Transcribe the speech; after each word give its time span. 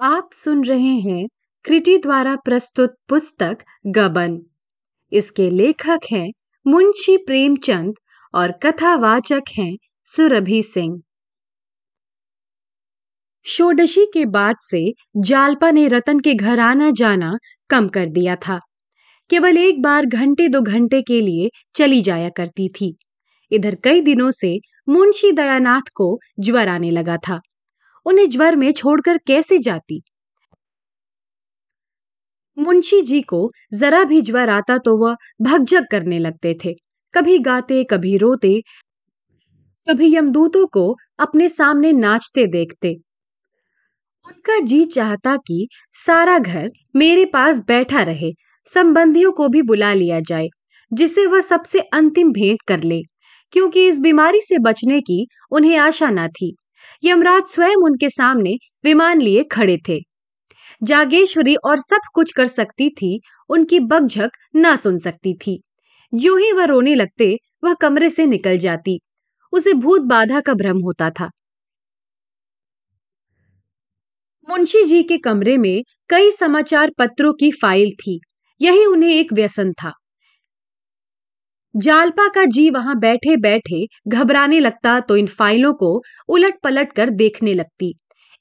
आप 0.00 0.30
सुन 0.32 0.64
रहे 0.64 0.94
हैं 0.98 1.26
क्रिटी 1.64 1.98
द्वारा 1.98 2.36
प्रस्तुत 2.36 2.96
पुस्तक 3.08 3.58
गबन। 3.86 4.42
इसके 5.12 5.50
लेखक 5.50 6.00
हैं 6.12 6.32
मुंशी 6.66 7.16
प्रेमचंद 7.16 7.94
और 8.34 8.52
कथावाचक 8.52 9.42
हैं 9.58 9.76
सुरभि 10.04 10.62
सिंह। 10.62 11.02
षोडशी 13.44 14.04
के 14.04 14.24
बाद 14.24 14.56
से 14.58 14.92
जालपा 15.16 15.70
ने 15.70 15.88
रतन 15.88 16.20
के 16.20 16.34
घर 16.34 16.60
आना 16.60 16.90
जाना 16.90 17.32
कम 17.70 17.88
कर 17.88 18.06
दिया 18.06 18.36
था। 18.36 18.60
केवल 19.30 19.58
एक 19.58 19.82
बार 19.82 20.06
घंटे 20.06 20.48
दो 20.48 20.60
घंटे 20.60 21.02
के 21.02 21.20
लिए 21.20 21.50
चली 21.74 22.02
जाया 22.02 22.28
करती 22.28 22.68
थी। 22.68 22.96
इधर 23.52 23.74
कई 23.74 24.00
दिनों 24.00 24.30
से 24.30 24.58
मुंशी 24.88 25.32
दयानाथ 25.32 25.92
को 25.94 26.18
ज्वर 26.40 26.68
आने 26.68 26.90
लगा 26.90 27.16
था। 27.16 27.40
उन्हें 28.06 28.28
ज्वर 28.30 28.56
में 28.56 28.70
छोड़कर 28.72 29.18
कैसे 29.18 29.58
जाती? 29.58 30.02
मुंशी 32.58 33.00
जी 33.02 33.20
को 33.20 33.50
जरा 33.74 34.02
भी 34.04 34.20
ज्वर 34.22 34.50
आता 34.50 34.78
तो 34.78 34.96
वह 34.96 35.16
भगजग 35.42 35.86
करने 35.90 36.18
लगते 36.18 36.56
थे। 36.64 36.72
कभी 37.14 37.38
गाते, 37.38 37.84
कभी 37.84 38.16
रोते, 38.16 38.60
कभी 39.86 40.14
यमदूतों 40.16 40.66
को 40.66 40.94
अपने 41.18 41.48
सामने 41.48 41.92
नाचते 41.92 42.46
देखते। 42.46 42.94
उनका 44.26 44.58
जी 44.60 44.84
चाहता 44.84 45.36
कि 45.36 45.68
सारा 45.96 46.38
घर 46.38 46.70
मेरे 46.96 47.24
पास 47.24 47.60
बैठा 47.60 48.02
रहे, 48.02 48.32
संबंधियों 48.66 49.32
को 49.32 49.48
भी 49.48 49.62
बुला 49.62 49.92
लिया 49.92 50.20
जाए 50.20 50.48
जिसे 50.92 51.26
वह 51.26 51.40
सबसे 51.40 51.80
अंतिम 51.80 52.32
भेंट 52.32 52.62
कर 52.62 52.80
ले, 52.80 53.00
क्योंकि 53.52 53.86
इस 53.88 54.00
बीमारी 54.00 54.40
से 54.40 54.58
बचने 54.58 55.00
की 55.00 55.26
उन्हें 55.50 55.76
आशा 55.76 56.10
न 56.10 56.28
थी। 56.28 56.54
यमराज 57.04 57.42
स्वयं 57.42 57.76
उनके 57.76 58.08
सामने 58.08 58.56
विमान 58.84 59.20
लिए 59.20 59.44
खड़े 59.44 59.78
थे। 59.88 59.98
जागेश्वरी 60.82 61.54
और 61.54 61.76
सब 61.76 62.00
कुछ 62.14 62.32
कर 62.32 62.46
सकती 62.46 62.90
थी, 62.90 63.20
उनकी 63.48 63.80
बगझक 63.80 64.30
ना 64.56 64.76
सुन 64.76 64.98
सकती 64.98 65.34
थी। 65.34 65.62
जो 66.14 66.36
ही 66.36 66.52
वह 66.52 66.64
रोने 66.64 66.94
लगते, 66.94 67.38
वह 67.64 67.74
कमरे 67.74 68.10
से 68.10 68.26
निकल 68.26 68.56
जाती। 68.56 69.00
उसे 69.52 69.72
भूत 69.72 70.00
बाधा 70.00 70.40
का 70.40 70.54
भ्रम 70.54 70.78
होता 70.78 71.10
था। 71.10 71.30
मुंशी 74.48 74.84
जी 74.84 75.02
के 75.02 75.18
कमरे 75.18 75.58
में 75.58 75.82
कई 76.08 76.30
समाचार 76.30 76.90
पत्रों 76.98 77.32
की 77.32 77.50
फ़ाइल 77.50 77.90
थी। 77.90 78.20
यही 78.60 78.86
उन्हें 78.86 79.10
एक 79.10 79.32
व्यसन 79.32 79.72
था। 79.72 79.92
जालपा 81.76 82.26
का 82.28 82.44
जी 82.44 82.68
वहाँ 82.70 82.94
बैठे 82.98 83.36
बैठे 83.36 83.86
घबराने 84.08 84.58
लगता 84.60 84.98
तो 85.00 85.16
इन 85.16 85.26
फाइलों 85.28 85.72
को 85.72 85.90
उलट 86.28 86.54
पलट 86.62 86.92
कर 86.92 87.10
देखने 87.12 87.54
लगती। 87.54 87.92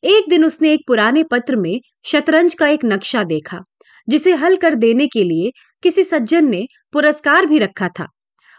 एक 0.04 0.30
दिन 0.30 0.46
उसने 0.46 0.72
एक 0.74 0.84
पुराने 0.88 1.24
पत्र 1.24 1.56
में 1.56 1.80
शतरंज 2.06 2.54
का 2.54 2.68
एक 2.68 2.86
नक्शा 2.86 3.24
देखा, 3.24 3.60
जिसे 4.08 4.34
हल 4.34 4.56
कर 4.56 4.76
देने 4.76 5.08
के 5.08 5.24
लिए 5.24 5.52
किसी 5.84 6.04
सज्जन 6.04 6.50
ने 6.50 6.66
पुरस्कार 6.94 7.46
भी 7.46 7.60
रखा 7.60 7.90
था। 7.90 8.08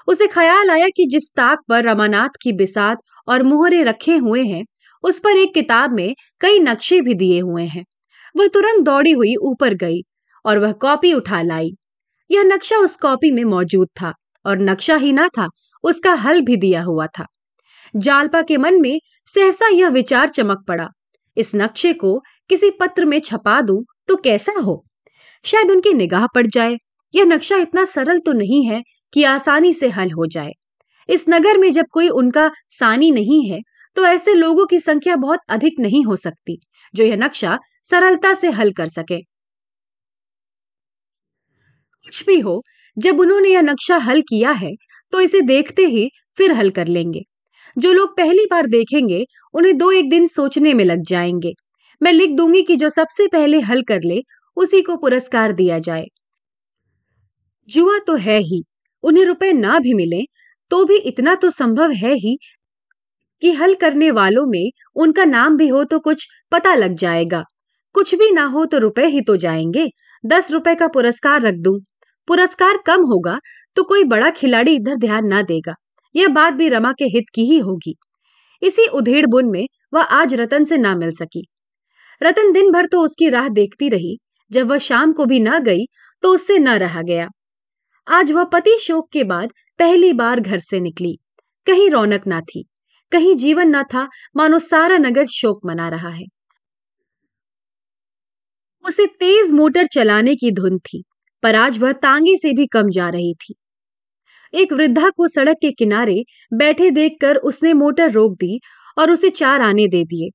उसे 0.09 0.27
ख्याल 0.27 0.71
आया 0.71 0.89
कि 0.89 1.07
जिस 1.07 1.31
ताक 1.37 1.63
पर 1.69 1.83
रमानाथ 1.85 2.37
की 2.43 2.53
बिसात 2.53 2.99
और 3.29 3.43
मोहरे 3.43 3.83
रखे 3.83 4.17
हुए 4.17 4.43
हैं, 4.45 4.65
उस 5.05 5.19
पर 5.19 5.37
एक 5.37 5.55
किताब 5.55 5.93
में 5.93 6.15
कई 6.41 6.59
नक्शे 6.59 7.01
भी 7.01 7.15
दिए 7.15 7.41
हुए 7.41 7.65
हैं। 7.67 7.85
वह 8.35 8.49
तुरंत 8.49 8.85
दौड़ी 8.85 9.13
हुई 9.13 9.35
ऊपर 9.45 9.75
गई 9.77 10.01
और 10.45 10.59
वह 10.59 10.73
कॉपी 10.81 11.13
उठा 11.13 11.43
लाई। 11.43 11.75
यह 12.31 12.43
नक्शा 12.45 12.77
उस 12.77 12.97
कॉपी 12.97 13.31
में 13.31 13.45
मौजूद 13.47 13.89
था। 14.01 14.13
और 14.47 14.59
नक्शा 14.61 14.97
ही 14.97 15.13
ना 15.13 15.29
था, 15.29 15.49
उसका 15.85 16.13
हल 16.17 16.41
भी 16.41 16.57
दिया 16.59 16.83
हुआ 16.83 17.07
था। 17.09 17.27
जालपा 17.95 18.43
के 18.43 18.57
मन 18.57 18.81
में 18.81 18.99
सहसा 19.29 19.69
यह 19.69 19.89
विचार 19.91 20.29
चमक 20.31 20.65
पड़ा, 20.69 20.89
इस 21.37 21.55
नक्शे 21.55 21.93
को 21.95 22.19
किसी 22.51 22.71
पत्र 22.81 23.05
में 23.05 23.19
छपा 23.21 23.61
दूँ 23.63 23.83
तो 24.09 24.17
कैसा 24.19 24.53
हो? 24.61 24.83
शायद 25.45 25.71
उनकी 25.71 25.93
निगाह 25.95 26.27
पड़ 26.27 26.47
जाए, 26.47 26.77
यह 27.15 27.25
नक्शा 27.25 27.57
इतना 27.59 27.85
सरल 27.87 28.19
तो 28.21 28.33
नहीं 28.35 28.65
है 28.65 28.83
कि 29.13 29.25
आसानी 29.27 29.73
से 29.73 29.89
हल 29.91 30.11
हो 30.13 30.27
जाए। 30.29 30.53
इस 31.09 31.25
नगर 31.29 31.59
में 31.59 31.71
जब 31.73 31.87
कोई 31.93 32.09
उनका 32.11 32.51
सानी 32.71 33.11
नहीं 33.13 33.45
है 33.45 33.61
तो 33.97 34.05
ऐसे 34.07 34.33
लोगों 34.35 34.65
की 34.67 34.79
संख्या 34.81 35.17
बहुत 35.17 35.41
अधिक 35.49 35.81
नहीं 35.81 36.05
हो 36.05 36.17
सकती, 36.17 36.59
जो 36.95 37.05
यह 37.05 37.17
नक्शा 37.17 37.59
सरलता 37.85 38.33
से 38.35 38.51
हल 38.51 38.73
कर 38.73 38.87
सके। 38.89 39.21
कुछ 42.07 42.25
भी 42.27 42.39
हो 42.41 42.63
जब 42.97 43.21
उन्होंने 43.21 43.49
यह 43.49 43.63
नक्शा 43.63 43.97
हल 43.99 44.21
किया 44.21 44.51
है 44.51 44.73
तो 45.13 45.21
इसे 45.21 45.41
देखते 45.43 45.87
ही 45.87 46.09
फिर 46.39 46.53
हल 46.53 46.71
कर 46.71 46.87
लेंगे। 46.89 47.23
जो 47.77 47.93
लोग 47.93 48.17
पहली 48.17 48.47
बार 48.51 48.67
देखेंगे, 48.67 49.25
उन्हें 49.55 49.77
दो 49.79 49.91
एक 49.93 50.11
दिन 50.11 50.27
सोचने 50.27 50.75
में 50.75 50.85
लग 50.85 51.03
जाएँगे। 51.03 51.53
मैं 52.01 52.13
लिख 52.13 52.31
दूँगी 52.31 52.63
कि 52.63 52.77
जो 52.77 52.89
सबसे 52.89 53.27
पहले 53.27 53.61
हल 53.61 53.83
कर 53.83 54.01
ले, 54.03 54.23
उसी 54.57 54.83
को 54.83 54.97
पुरस्कार 54.97 55.53
दिया 55.53 55.79
जाए। 55.79 56.07
जुआ 57.69 57.99
तो 57.99 58.17
है 58.17 58.39
ही, 58.41 58.63
उन्हें 59.05 59.25
रुपए 59.25 59.53
ना 59.53 59.79
भी 59.79 59.95
मिले 59.95 60.23
तो 60.71 60.85
भी 60.85 60.97
इतना 60.99 61.35
तो 61.35 61.51
संभव 61.51 61.91
है 61.93 62.13
ही 62.15 62.37
कि 63.43 63.53
हल 63.53 63.75
करने 63.75 64.11
वालों 64.11 64.47
में 64.47 64.71
उनका 64.97 65.25
नाम 65.25 65.57
भी 65.57 65.69
हो 65.69 65.85
तो 65.85 65.99
कुछ 65.99 66.27
पता 66.53 66.75
लग 66.75 66.95
जाएगा। 66.95 67.43
कुछ 67.95 68.15
भी 68.15 68.31
ना 68.31 68.45
हो 68.47 68.65
तो 68.67 68.79
रुपए 68.79 69.07
ही 69.07 69.21
तो 69.21 69.37
जाएँगे। 69.37 69.89
दस 70.25 70.51
रुपए 70.53 70.75
का 70.75 70.89
पुरस्कार 70.89 71.43
रख 71.43 71.55
दूँ। 71.55 71.79
पुरस्कार 72.29 72.77
कम 72.87 73.05
होगा 73.05 73.39
तो 73.77 73.83
कोई 73.83 74.05
बड़ा 74.05 74.31
खिलाड़ी 74.31 74.75
इधर 74.75 74.97
ध्यान 74.97 75.27
ना 75.27 75.43
देगा। 75.43 75.75
यह 76.15 76.29
बात 76.29 76.55
भी 76.55 76.69
रमा 76.69 76.93
के 76.93 77.05
हित 77.07 77.25
की 77.35 77.45
ही 77.45 77.59
होगी। 77.59 77.95
इसी 78.63 78.87
उधेड़ 78.89 79.27
बुन 79.27 79.51
में 79.51 79.67
वह 79.95 80.03
आज 80.03 80.35
रतन 80.35 80.65
से 80.65 80.77
ना 80.79 80.95
मिल 80.95 81.11
सकी। 81.13 81.47
रतन 82.21 82.53
दिन 82.53 82.71
भर 82.73 82.87
तो 82.87 83.01
उसकी 83.01 83.29
राह 83.29 83.49
देखती 83.49 83.89
रही। 83.89 84.19
जब 84.51 84.67
वह 84.67 84.79
शाम 84.79 85.13
को 85.13 85.25
भी 85.25 85.41
ना 85.41 85.59
गई 85.59 85.85
तो 86.23 86.33
उससे 86.35 86.59
न 86.59 86.77
रहा 86.79 87.03
गया। 87.03 87.29
आज 88.07 88.31
वह 88.33 88.45
पति 88.45 88.77
शोक 88.81 89.09
के 89.13 89.25
बाद 89.25 89.53
पहली 89.79 90.13
बार 90.13 90.41
घर 90.41 90.59
से 90.61 90.81
निकली। 90.81 91.17
कहीं 91.67 91.89
रौनक 91.91 92.27
ना 92.27 92.41
थी, 92.41 92.65
कहीं 93.13 93.35
जीवन 93.37 93.69
ना 93.69 93.83
था, 93.85 94.07
मानो 94.37 94.59
सारा 94.59 94.99
नगर 94.99 95.27
शोक 95.27 95.61
मना 95.67 95.89
रहा 95.89 96.09
है। 96.09 96.25
उसे 98.85 99.07
तेज 99.21 99.53
मोटर 99.53 99.87
चलाने 99.87 100.35
की 100.35 100.51
धुन 100.51 100.79
थी। 100.79 101.03
पर 101.43 101.55
आज 101.55 101.79
वह 101.79 101.93
तांगे 101.93 102.37
से 102.37 102.53
भी 102.53 102.67
कम 102.67 102.91
जा 102.91 103.09
रही 103.09 103.35
थी। 103.35 103.55
एक 104.55 104.73
वृद्धा 104.73 105.11
को 105.11 105.29
सड़क 105.29 105.57
के 105.61 105.71
किनारे 105.71 106.23
बैठे 106.55 106.91
देखकर 106.91 107.37
उसने 107.37 107.73
मोटर 107.75 108.11
रोक 108.11 108.33
दी 108.33 108.61
और 108.99 109.11
उसे 109.11 109.31
चार 109.31 109.63
आने 109.63 109.87
दे 109.87 110.05
दिए। 110.05 110.31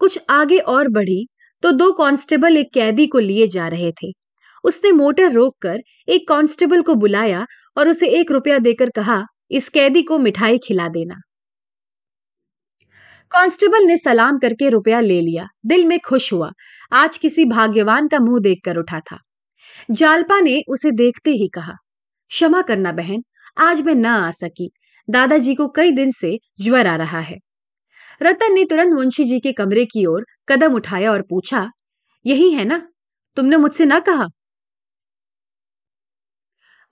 कुछ 0.00 0.18
आगे 0.30 0.58
और 0.58 0.88
बढ़ी 0.88 1.26
तो 1.62 1.72
दो 1.72 1.92
कांस्टेबल 1.92 2.56
एक 2.56 2.72
कैदी 2.74 3.06
को 3.06 3.18
लिए 3.18 3.46
जा 3.46 3.68
रहे 3.68 3.92
थे। 3.92 4.12
उसने 4.64 4.92
मोटर 4.92 5.30
रोककर 5.32 5.80
एक 6.08 6.28
कांस्टेबल 6.28 6.82
को 6.82 6.94
बुलाया 6.94 7.46
और 7.76 7.88
उसे 7.88 8.08
एक 8.08 8.30
रुपया 8.30 8.58
देकर 8.58 8.90
कहा, 8.90 9.22
इस 9.50 9.68
कैदी 9.68 10.02
को 10.02 10.18
मिठाई 10.18 10.58
खिला 10.58 10.88
देना। 10.88 11.20
कांस्टेबल 13.30 13.84
ने 13.84 13.96
सलाम 13.96 14.38
करके 14.38 14.68
रुपया 14.68 15.00
ले 15.00 15.20
लिया। 15.20 15.46
दिल 15.66 15.84
में 15.84 15.98
खुश 16.00 16.32
हुआ। 16.32 16.50
आज 16.92 17.18
किसी 17.18 17.44
भाग्यवान 17.44 18.08
का 18.08 18.18
मुँह 18.18 18.40
देखकर 18.40 18.76
उठा 18.76 19.00
था। 19.00 19.18
जालपा 19.90 20.40
ने 20.40 20.62
उसे 20.68 20.90
देखते 20.90 21.30
ही 21.30 21.48
कहा, 21.48 21.72
क्षमा 22.30 22.62
करना 22.62 22.92
बहन, 22.92 23.22
आज 23.58 23.80
मैं 23.80 23.94
न 23.94 24.06
आ 24.06 24.30
सकी। 24.30 24.70
दादाजी 25.10 25.54
को 25.54 25.68
कई 25.68 25.90
दिन 25.90 26.10
से 26.10 26.38
ज्वर 26.60 26.86
आ 26.86 26.96
रहा 26.96 27.20
है। 27.20 27.36
रतन 28.22 28.52
ने 28.52 28.64
तुरंत 28.64 28.94
मुंशी 28.94 29.24
जी 29.24 29.40
के 29.40 29.52
कमरे 29.52 29.84
की 29.84 30.06
ओर 30.06 30.24
कदम 30.48 30.74
उठाया 30.74 31.12
और 31.12 31.22
पूछा, 31.22 31.70
यही 32.26 32.50
है 32.50 32.64
ना? 32.64 32.88
तुमने 33.36 33.56
मुझसे 33.56 33.84
ना 33.84 33.98
कहा? 34.00 34.26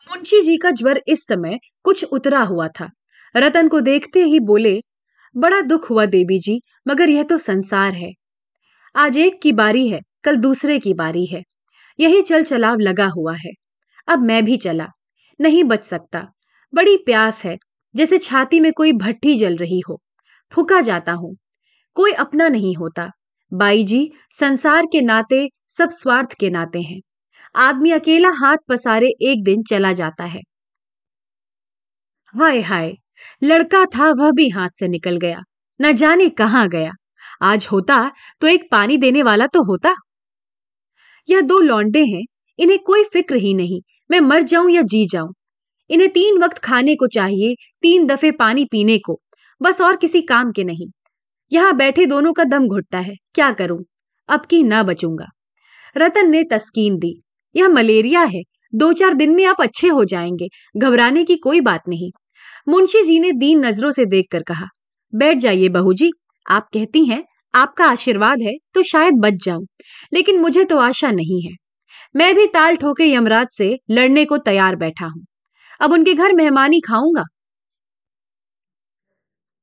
मुंशी 0.09 0.43
जी 0.43 0.57
का 0.57 0.71
ज्वर 0.71 1.03
इस 1.09 1.27
समय 1.27 1.59
कुछ 1.83 2.05
उतरा 2.05 2.43
हुआ 2.43 2.69
था। 2.69 2.91
रतन 3.37 3.69
को 3.69 3.81
देखते 3.81 4.25
ही 4.25 4.41
बोले, 4.41 4.81
बड़ा 5.37 5.61
दुख 5.61 5.91
हुआ 5.91 6.07
देवी 6.07 6.39
जी, 6.39 6.61
मगर 6.89 7.11
यह 7.11 7.23
तो 7.23 7.39
संसार 7.39 7.93
है। 7.93 8.13
आज 8.97 9.19
एक 9.19 9.41
की 9.43 9.53
बारी 9.53 9.89
है, 9.89 10.01
कल 10.25 10.37
दूसरे 10.37 10.79
की 10.79 10.95
बारी 10.95 11.27
है। 11.27 11.43
यही 12.01 12.23
चल 12.23 12.45
चलाव 12.45 12.77
लगा 12.79 13.07
हुआ 13.07 13.35
है। 13.37 13.51
अब 14.09 14.23
मैं 14.23 14.45
भी 14.45 14.57
चला। 14.57 14.87
नहीं 15.41 15.65
बच 15.65 15.85
सकता। 15.85 16.27
बड़ी 16.75 16.97
प्यास 16.97 17.45
है, 17.45 17.57
जैसे 17.97 18.19
छाती 18.19 18.61
में 18.61 18.73
कोई 18.73 18.93
भट्टी 18.93 19.39
जल 19.39 19.57
रही 19.57 19.81
हो। 19.81 20.01
फूका 20.53 20.81
जाता 20.81 21.13
हूँ। 21.13 21.35
कोई 21.95 22.13
अपना 22.13 22.49
नहीं 22.49 22.77
होता। 22.77 23.11
बाई 23.53 23.85
जी 23.85 24.13
संसार 24.31 24.87
के 24.87 25.01
नाते, 25.01 25.49
सब 25.69 25.89
स्वार्थ 25.91 26.35
के 26.41 26.51
नाते 26.51 26.81
हैं। 26.83 27.01
आदमी 27.57 27.91
अकेला 27.91 28.31
हाथ 28.31 28.57
पसारे 28.69 29.09
एक 29.09 29.45
दिन 29.45 29.63
चला 29.63 29.93
जाता 29.93 30.25
है। 30.25 30.41
हाय 32.35 32.61
हाय, 32.61 32.93
लड़का 33.45 33.85
था 33.85 34.11
वह 34.11 34.31
भी 34.31 34.49
हाथ 34.49 34.69
से 34.75 34.89
निकल 34.89 35.17
गया। 35.17 35.43
न 35.81 35.93
जाने 35.93 36.29
कहाँ 36.29 36.69
गया। 36.69 36.91
आज 37.43 37.69
होता 37.73 38.11
तो 38.41 38.47
एक 38.47 38.69
पानी 38.73 38.97
देने 38.97 39.23
वाला 39.23 39.47
तो 39.47 39.63
होता। 39.63 39.95
यह 41.31 41.41
दो 41.41 41.59
लौंडे 41.61 42.05
हैं, 42.05 42.23
इन्हें 42.59 42.79
कोई 42.79 43.05
फ़िक्र 43.05 43.37
ही 43.37 43.55
नहीं, 43.55 43.81
मैं 44.11 44.21
मर 44.21 44.43
जाऊँ 44.43 44.71
या 44.71 44.83
जी 44.83 45.07
जाऊँ। 45.07 45.33
इन्हें 45.91 46.11
तीन 46.11 46.39
वक्त 46.39 46.59
खाने 46.59 46.95
को 46.95 47.07
चाहिए, 47.07 47.55
तीन 47.83 48.07
दफे 48.07 48.31
पानी 48.31 48.65
पीने 48.65 48.99
को, 48.99 49.21
बस 49.63 49.81
और 49.81 49.97
किसी 49.97 50.21
काम 50.23 50.53
के 50.53 50.65
नहीं। 50.65 50.89
यहाँ 51.53 51.77
बैठे 51.77 52.07
दोनों 52.07 52.33
का 52.33 52.45
दम 52.45 52.69
घुटता 52.69 52.99
है, 52.99 53.15
क्या 53.35 53.53
करूँ? 53.53 53.79
अब 54.29 54.47
की 54.47 54.63
ना 54.63 54.83
बचूँगा। 54.83 55.27
रतन 55.97 56.31
ने 56.31 56.45
तस्कीन 56.45 56.99
दी, 56.99 57.19
यह 57.57 57.69
मलेरिया 57.69 58.23
है 58.23 58.43
दो 58.75 58.93
चार 58.93 59.15
दिन 59.15 59.35
में 59.35 59.45
आप 59.45 59.61
अच्छे 59.61 59.89
हो 59.89 60.05
जाएँगे, 60.05 60.49
घबराने 60.77 61.25
की 61.25 61.37
कोई 61.37 61.61
बात 61.61 61.83
नहीं। 61.89 62.11
मुंशी 62.69 63.03
जी 63.03 63.21
ने 63.21 63.33
दीन 63.33 63.67
नज़रों 63.67 63.91
से 63.91 64.05
देखकर 64.05 64.43
कहा, 64.43 64.67
बैठ 65.15 65.39
जाइए 65.39 65.69
बहू 65.69 65.93
जी, 65.93 66.11
आप 66.51 66.67
कहती 66.75 67.05
हैं 67.05 67.25
आपका 67.55 67.87
आशीर्वाद 67.87 68.43
है 68.43 68.53
तो 68.75 68.83
शायद 68.83 69.15
बच 69.15 69.45
जाऊँ। 69.45 69.67
लेकिन 70.13 70.41
मुझे 70.41 70.65
तो 70.65 70.79
आशा 70.79 71.11
नहीं 71.11 71.43
है। 71.43 71.53
मैं 72.17 72.35
भी 72.35 72.47
ताल 72.47 72.77
ठोके 72.77 73.05
यमराज 73.05 73.47
से 73.51 73.79
लड़ने 73.91 74.25
को 74.25 74.39
तैयार 74.39 74.77
बैठा 74.77 75.07
हूँ। 75.07 75.25
अब 75.81 75.93
उनके 75.93 76.15
घर 76.15 76.33
मेहमानी 76.33 76.81
खाऊँगा। 76.81 77.25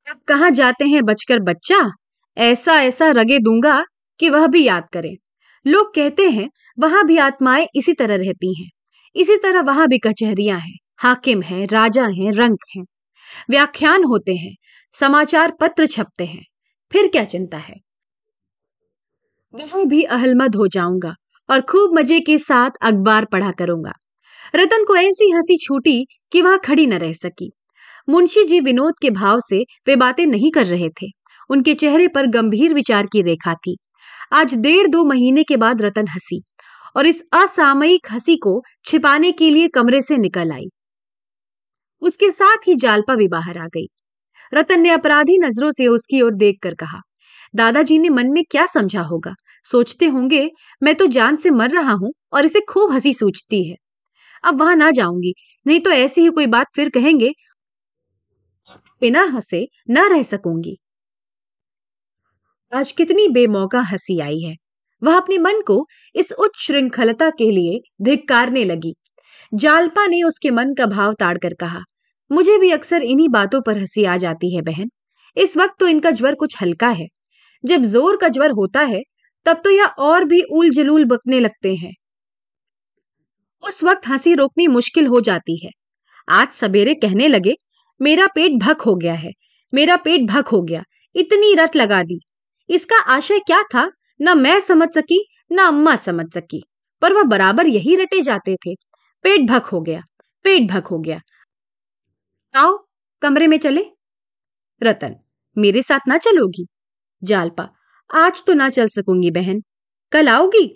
अब 0.08 0.20
कहा 0.28 0.50
जाते 0.50 0.86
हैं 0.86 1.04
बचकर 1.04 1.40
बच्चा? 1.40 1.92
ऐसा 2.38 2.74
ऐसा 2.76 3.10
रगे 3.12 3.40
दूँगा 3.40 3.84
कि 4.20 4.30
वह 4.30 4.48
भी 4.48 4.64
याद 4.64 4.90
करे। 4.94 5.16
लोग 5.66 5.94
कहते 5.96 6.30
हैं, 6.30 6.50
वहाँ 6.80 7.06
भी 7.06 7.18
आत्माएँ 7.18 7.68
इसी 7.76 7.94
तरह 7.94 8.16
रहती 8.16 8.62
हैं। 8.62 8.70
इसी 9.16 9.36
तरह 9.38 9.62
वहाँ 9.62 9.88
भी 9.88 9.98
कचहरियाँ 9.98 10.60
हैं, 10.60 10.76
हाकिम 11.00 11.42
हैं, 11.42 11.68
राजा 11.68 12.08
हैं 12.08 12.32
रंग 12.32 12.58
हैं। 12.78 12.84
व्याख्यान 13.50 14.04
होते 14.04 14.36
हैं, 14.36 14.56
समाचार 14.94 15.52
पत्र 15.62 15.86
छपते 15.86 16.26
हैं। 16.26 16.46
फिर 16.92 17.08
क्या 17.08 17.24
चिंता 17.26 17.58
है? 17.58 17.76
भी 19.86 20.04
अहलमद 20.04 20.56
हो 20.56 20.68
जाऊँगा 20.68 21.16
और 21.50 21.62
खूब 21.62 22.00
मज़े 22.00 22.20
के 22.20 22.38
साथ 22.38 22.70
अखबार 22.82 23.26
पढ़ा 23.26 23.52
करूँगा। 23.52 23.94
रतन 24.56 24.84
को 24.84 24.96
ऐसी 24.96 25.32
हँसी 25.32 25.58
छूटी 25.58 26.08
कि 26.32 26.42
वहाँ 26.42 26.60
खड़ी 26.60 26.88
न 26.88 26.94
रह 26.94 27.14
सकी। 27.14 27.52
मुंशी 28.10 28.44
जी 28.44 28.60
विनोद 28.60 28.94
के 29.02 29.10
भाव 29.10 29.40
से 29.40 29.66
वे 29.88 29.96
बातें 29.96 30.26
नहीं 30.26 30.52
कर 30.52 30.66
रहे 30.66 30.90
थे। 30.90 31.08
उनके 31.50 31.74
चेहरे 31.74 32.08
पर 32.08 32.28
गंभीर 32.28 32.74
विचार 32.74 33.06
की 33.06 33.22
रेखा 33.22 33.54
थी। 33.54 33.78
आज 34.34 34.56
डेढ़ 34.56 34.88
दो 34.88 35.04
महीने 35.04 35.44
के 35.44 35.58
बाद 35.58 35.82
रतन 35.82 36.08
हँसी 36.08 36.42
और 36.96 37.06
इस 37.06 37.24
असामयिक 37.34 38.08
हँसी 38.12 38.36
को 38.36 38.64
छिपाने 38.86 39.32
के 39.32 39.50
लिए 39.50 39.68
कमरे 39.68 40.02
से 40.02 40.18
निकल 40.18 40.52
आई। 40.52 40.70
उसके 42.02 42.32
साथ 42.32 42.58
ही 42.68 42.76
जालपा 42.76 43.16
भी 43.16 43.28
बाहर 43.28 43.58
आ 43.58 43.68
गई। 43.68 43.88
रतन 44.54 44.80
ने 44.80 44.90
अपराधी 44.90 45.38
नज़रों 45.38 45.72
से 45.72 45.88
उसकी 45.88 46.22
ओर 46.22 46.36
देखकर 46.36 46.74
कहा, 46.76 47.02
दादाजी 47.56 47.98
ने 48.00 48.10
मन 48.10 48.32
में 48.32 48.44
क्या 48.52 48.66
समझा 48.66 49.02
होगा? 49.02 49.34
सोचते 49.66 50.06
होंगे, 50.08 50.50
मैं 50.84 50.96
तो 50.96 51.08
जान 51.10 51.36
से 51.36 51.50
मर 51.52 51.72
रहा 51.72 51.94
हूँ 51.94 52.12
और 52.34 52.46
इसे 52.46 52.60
खूब 52.70 52.92
हँसी 52.92 53.14
सूझती 53.14 53.64
है। 53.70 53.76
अब 54.44 54.60
वहाँ 54.62 54.76
ना 54.76 54.92
जाऊँगी, 54.92 55.34
नहीं 55.66 55.80
तो 55.80 55.92
ऐसी 55.92 56.22
ही 56.22 56.30
कोई 56.30 56.48
बात 56.48 56.68
फिर 56.76 56.90
कहेंगे, 56.90 57.32
बिना 59.02 59.24
हंसे 59.26 59.68
न 59.90 60.08
रह 60.10 60.24
सकूँगी। 60.24 60.78
आज 62.72 62.92
कितनी 62.92 63.28
बेमौका 63.28 63.80
हँसी 63.82 64.20
आई 64.20 64.40
है। 64.40 64.56
वह 65.02 65.16
अपने 65.18 65.38
मन 65.38 65.62
को 65.62 65.76
इस 66.16 66.32
उच्च 66.32 66.60
श्रृंखलता 66.60 67.30
के 67.30 67.50
लिए 67.52 67.80
धिक्कारने 68.02 68.64
लगी। 68.66 68.94
जालपा 69.54 70.06
ने 70.08 70.22
उसके 70.24 70.52
मन 70.52 70.74
का 70.74 70.86
भाव 70.86 71.14
ताड़कर 71.14 71.54
कहा 71.54 71.82
मुझे 72.32 72.58
भी 72.58 72.72
अक्सर 72.72 73.04
इन्हीं 73.04 73.30
बातों 73.30 73.62
पर 73.62 73.78
हँसी 73.78 74.04
आ 74.04 74.18
जाती 74.18 74.56
है, 74.56 74.62
बहन। 74.62 74.90
इस 75.38 75.58
वक्त 75.58 75.76
तो 75.80 75.88
इनका 75.88 76.12
ज्वर 76.12 76.36
कुछ 76.36 76.62
हल्का 76.62 76.90
है। 76.90 77.08
जब 77.64 77.84
ज़ोर 77.84 78.18
का 78.18 78.28
ज्वर 78.30 78.52
होता 78.52 78.82
है, 78.82 79.02
तब 79.46 79.62
तो 79.64 79.70
यह 79.70 79.86
और 80.00 80.24
भी 80.24 80.42
उल 80.52 80.70
जलूल 80.70 81.06
बकने 81.06 81.40
लगते 81.40 81.76
हैं। 81.76 81.94
उस 83.64 83.84
वक्त 83.84 84.08
हँसी 84.08 84.34
रोकनी 84.34 84.68
मुश्किल 84.68 85.08
हो 85.08 85.22
जाती 85.22 85.58
है। 85.66 85.70
आज 86.28 86.52
सवेरे 86.52 86.94
कहने 86.96 87.28
लगे, 87.28 87.56
मेरा 88.00 88.28
पेट 88.28 88.52
भक 88.52 88.82
हो 88.82 88.96
गया 88.96 89.14
है, 89.14 89.32
मेरा 89.74 89.96
पेट 89.96 90.22
भक 90.22 90.48
हो 90.48 90.62
गया, 90.62 90.84
इतनी 91.16 91.54
रट 91.56 91.76
लगा 91.76 92.02
दी। 92.04 92.20
इसका 92.70 93.02
आशय 93.08 93.40
क्या 93.40 93.62
था? 93.64 93.90
न 94.20 94.38
मैं 94.38 94.60
समझ 94.60 94.88
सकी, 94.90 95.26
न 95.52 95.58
अम्मा 95.58 95.96
समझ 95.96 96.26
सकी, 96.34 96.64
पर 97.02 97.14
वह 97.14 97.24
बराबर 97.24 97.68
यही 97.68 97.96
रटे 97.96 98.22
जाते 98.22 98.56
थे। 98.56 98.74
पेट 99.26 99.42
भक 99.42 99.66
हो 99.66 99.82
गया, 99.82 100.02
पेट 100.46 100.70
भक 100.72 100.88
हो 100.88 101.00
गया 101.00 101.20
आओ, 102.56 102.78
कमरे 103.22 103.48
में 103.48 103.58
चले। 103.58 103.86
रतन, 104.84 105.16
मेरे 105.58 105.82
साथ 105.82 106.00
ना 106.08 106.18
चलोगी? 106.18 106.68
जालपा, 107.24 107.70
आज 108.10 108.46
तो 108.46 108.54
ना 108.54 108.70
चल 108.70 108.88
सकूँगी 108.88 109.32
बहन। 109.32 109.62
कल 110.12 110.30
आओगी? 110.30 110.68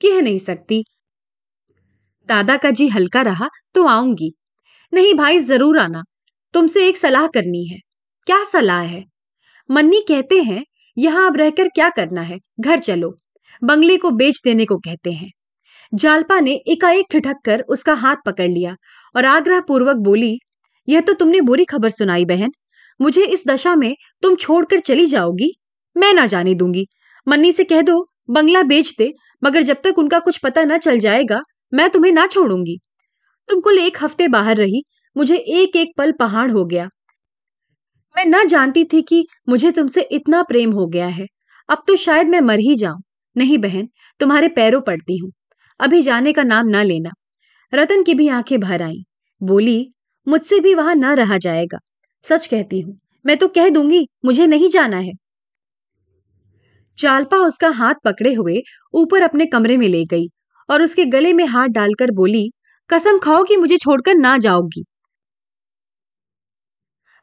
कह 0.00 0.20
नहीं 0.20 0.38
सकती। 0.38 0.84
दादा 2.28 2.56
का 2.56 2.70
जी 2.70 2.88
हल्का 2.88 3.22
रहा 3.22 3.48
तो 3.74 3.86
आऊँगी। 3.86 4.32
नहीं 4.94 5.14
भाई, 5.14 5.38
ज़रूर 5.38 5.78
आना। 5.78 6.02
तुमसे 6.54 6.88
एक 6.88 6.96
सलाह 6.96 7.26
करनी 7.26 7.66
है। 7.66 7.78
क्या 8.26 8.44
सलाह 8.44 8.80
है? 8.80 9.04
मन्नी 9.70 10.00
कहते 10.08 10.42
हैं, 10.42 10.64
यहाँ 10.98 11.26
अब 11.26 11.36
रहकर 11.36 11.68
क्या 11.68 11.90
करना 11.90 12.20
है? 12.20 12.38
घर 12.60 12.78
चलो। 12.78 13.16
बंगले 13.64 13.96
को 13.96 14.10
बेच 14.10 14.40
देने 14.44 14.64
को 14.64 14.78
कहते 14.78 15.12
हैं। 15.12 15.30
जालपा 15.94 16.40
ने 16.40 16.54
एकाएक 16.68 17.06
ठिठक 17.10 17.36
कर 17.44 17.60
उसका 17.60 17.94
हाथ 17.94 18.16
पकड़ 18.26 18.48
लिया 18.48 18.76
और 19.16 19.24
आग्रह 19.24 19.60
पूर्वक 19.60 19.96
बोली 19.96 20.38
यह 20.88 21.00
तो 21.00 21.12
तुमने 21.12 21.40
बुरी 21.40 21.64
खबर 21.64 21.88
सुनाई, 21.88 22.24
बहन। 22.24 22.52
मुझे 23.00 23.24
इस 23.24 23.44
दशा 23.48 23.74
में 23.74 23.96
तुम 24.22 24.34
छोड़कर 24.34 24.80
चली 24.80 25.06
जाओगी। 25.06 25.52
मैं 25.96 26.14
ना 26.14 26.26
जाने 26.26 26.54
दूँगी। 26.54 26.86
मन्नी 27.28 27.52
से 27.52 27.64
कह 27.64 27.82
दो, 27.82 28.08
बंगला 28.30 28.62
बेच 28.62 28.94
दे, 28.98 29.14
मगर 29.44 29.62
जब 29.62 29.76
तक 29.84 29.98
उनका 29.98 30.18
कुछ 30.18 30.38
पता 30.38 30.64
न 30.64 30.78
चल 30.78 30.98
जाएगा, 30.98 31.40
मैं 31.74 31.90
तुम्हें 31.90 32.12
ना 32.12 32.26
छोड़ूँगी। 32.26 32.78
तुम 33.48 33.60
कुल 33.60 33.78
एक 33.78 33.98
हफ़्ते 34.00 34.28
बाहर 34.28 34.56
रही, 34.56 34.82
मुझे 35.16 35.36
एक 35.36 35.76
एक 35.76 35.88
पल 35.98 36.12
पहाड़ 36.12 36.50
हो 36.50 36.64
गया। 36.64 36.88
मैं 38.16 38.24
ना 38.24 38.44
जानती 38.44 38.84
थी 38.84 39.02
कि 39.02 39.26
मुझे 39.48 39.70
तुमसे 39.70 40.00
इतना 40.00 40.42
प्रेम 40.42 40.72
हो 40.72 40.86
गया 40.86 41.06
है। 41.06 41.26
अब 41.68 41.82
तो 41.86 41.96
शायद 41.96 42.28
मैं 42.28 42.40
मर 42.40 42.58
ही 42.58 42.76
जाऊँ। 42.76 43.02
नहीं, 43.36 43.58
बहन, 43.58 43.88
तुम्हारे 44.20 44.48
पैरों 44.48 44.80
पड़ती 44.80 45.16
हूँ। 45.18 45.32
अभी 45.80 46.02
जाने 46.02 46.32
का 46.32 46.42
नाम 46.42 46.66
ना 46.66 46.82
लेना। 46.82 47.10
रतन 47.74 48.02
की 48.02 48.14
भी 48.14 48.28
आँखें 48.28 48.60
भर 48.60 48.82
आई। 48.82 49.04
बोली 49.42 49.90
मुझसे 50.26 50.60
भी 50.60 50.74
वहाँ 50.74 50.94
ना 50.94 51.12
रहा 51.14 51.38
जाएगा। 51.38 51.78
सच 52.24 52.46
कहती 52.46 52.80
हूँ, 52.80 52.98
मैं 53.24 53.36
तो 53.36 53.48
कह 53.48 53.68
दूँगी, 53.68 54.06
मुझे 54.24 54.46
नहीं 54.46 54.68
जाना 54.68 54.98
है। 54.98 55.12
चालपा 56.98 57.36
उसका 57.38 57.68
हाथ 57.68 57.94
पकड़े 58.04 58.32
हुए 58.34 58.62
ऊपर 58.94 59.22
अपने 59.22 59.46
कमरे 59.46 59.76
में 59.76 59.88
ले 59.88 60.04
गई 60.04 60.28
और 60.68 60.82
उसके 60.82 61.04
गले 61.04 61.32
में 61.32 61.44
हाथ 61.46 61.68
डालकर 61.68 62.10
बोली, 62.10 62.50
कसम 62.90 63.18
खाओ 63.18 63.44
कि 63.44 63.56
मुझे 63.56 63.76
छोड़कर 63.76 64.14
ना 64.14 64.36
जाओगी। 64.38 64.84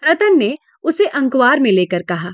रतन 0.04 0.38
ने 0.38 0.56
उसे 0.84 1.06
अंकवार 1.08 1.60
में 1.60 1.72
लेकर 1.72 2.04
कहा, 2.04 2.32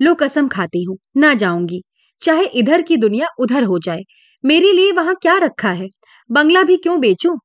लो 0.00 0.14
कसम 0.14 0.48
खाती 0.48 0.82
हूँ, 0.82 0.96
ना 1.16 1.32
जाऊँगी। 1.34 1.82
चाहे 2.22 2.44
इधर 2.58 2.82
की 2.82 2.96
दुनिया 2.96 3.26
उधर 3.38 3.64
हो 3.64 3.78
जाए, 3.78 4.02
मेरे 4.44 4.72
लिए 4.72 4.92
वहाँ 4.92 5.14
क्या 5.22 5.36
रखा 5.38 5.70
है? 5.70 5.88
बंगला 6.30 6.62
भी 6.62 6.76
क्यों 6.76 7.00
बेचूं? 7.00 7.36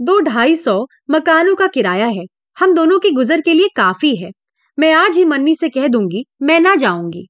दो 0.00 0.18
ढाई 0.20 0.56
सौ 0.56 0.86
मकानों 1.10 1.54
का 1.54 1.66
किराया 1.66 2.06
है। 2.06 2.24
हम 2.56 2.74
दोनों 2.74 2.98
की 2.98 3.10
गुजर 3.10 3.40
के 3.40 3.52
लिए 3.54 3.68
काफ़ी 3.76 4.14
है। 4.16 4.30
मैं 4.78 4.92
आज 4.92 5.16
ही 5.16 5.24
मन्नी 5.24 5.54
से 5.54 5.68
कह 5.68 5.86
दूँगी, 5.88 6.24
मैं 6.42 6.58
ना 6.60 6.74
जाऊँगी। 6.74 7.26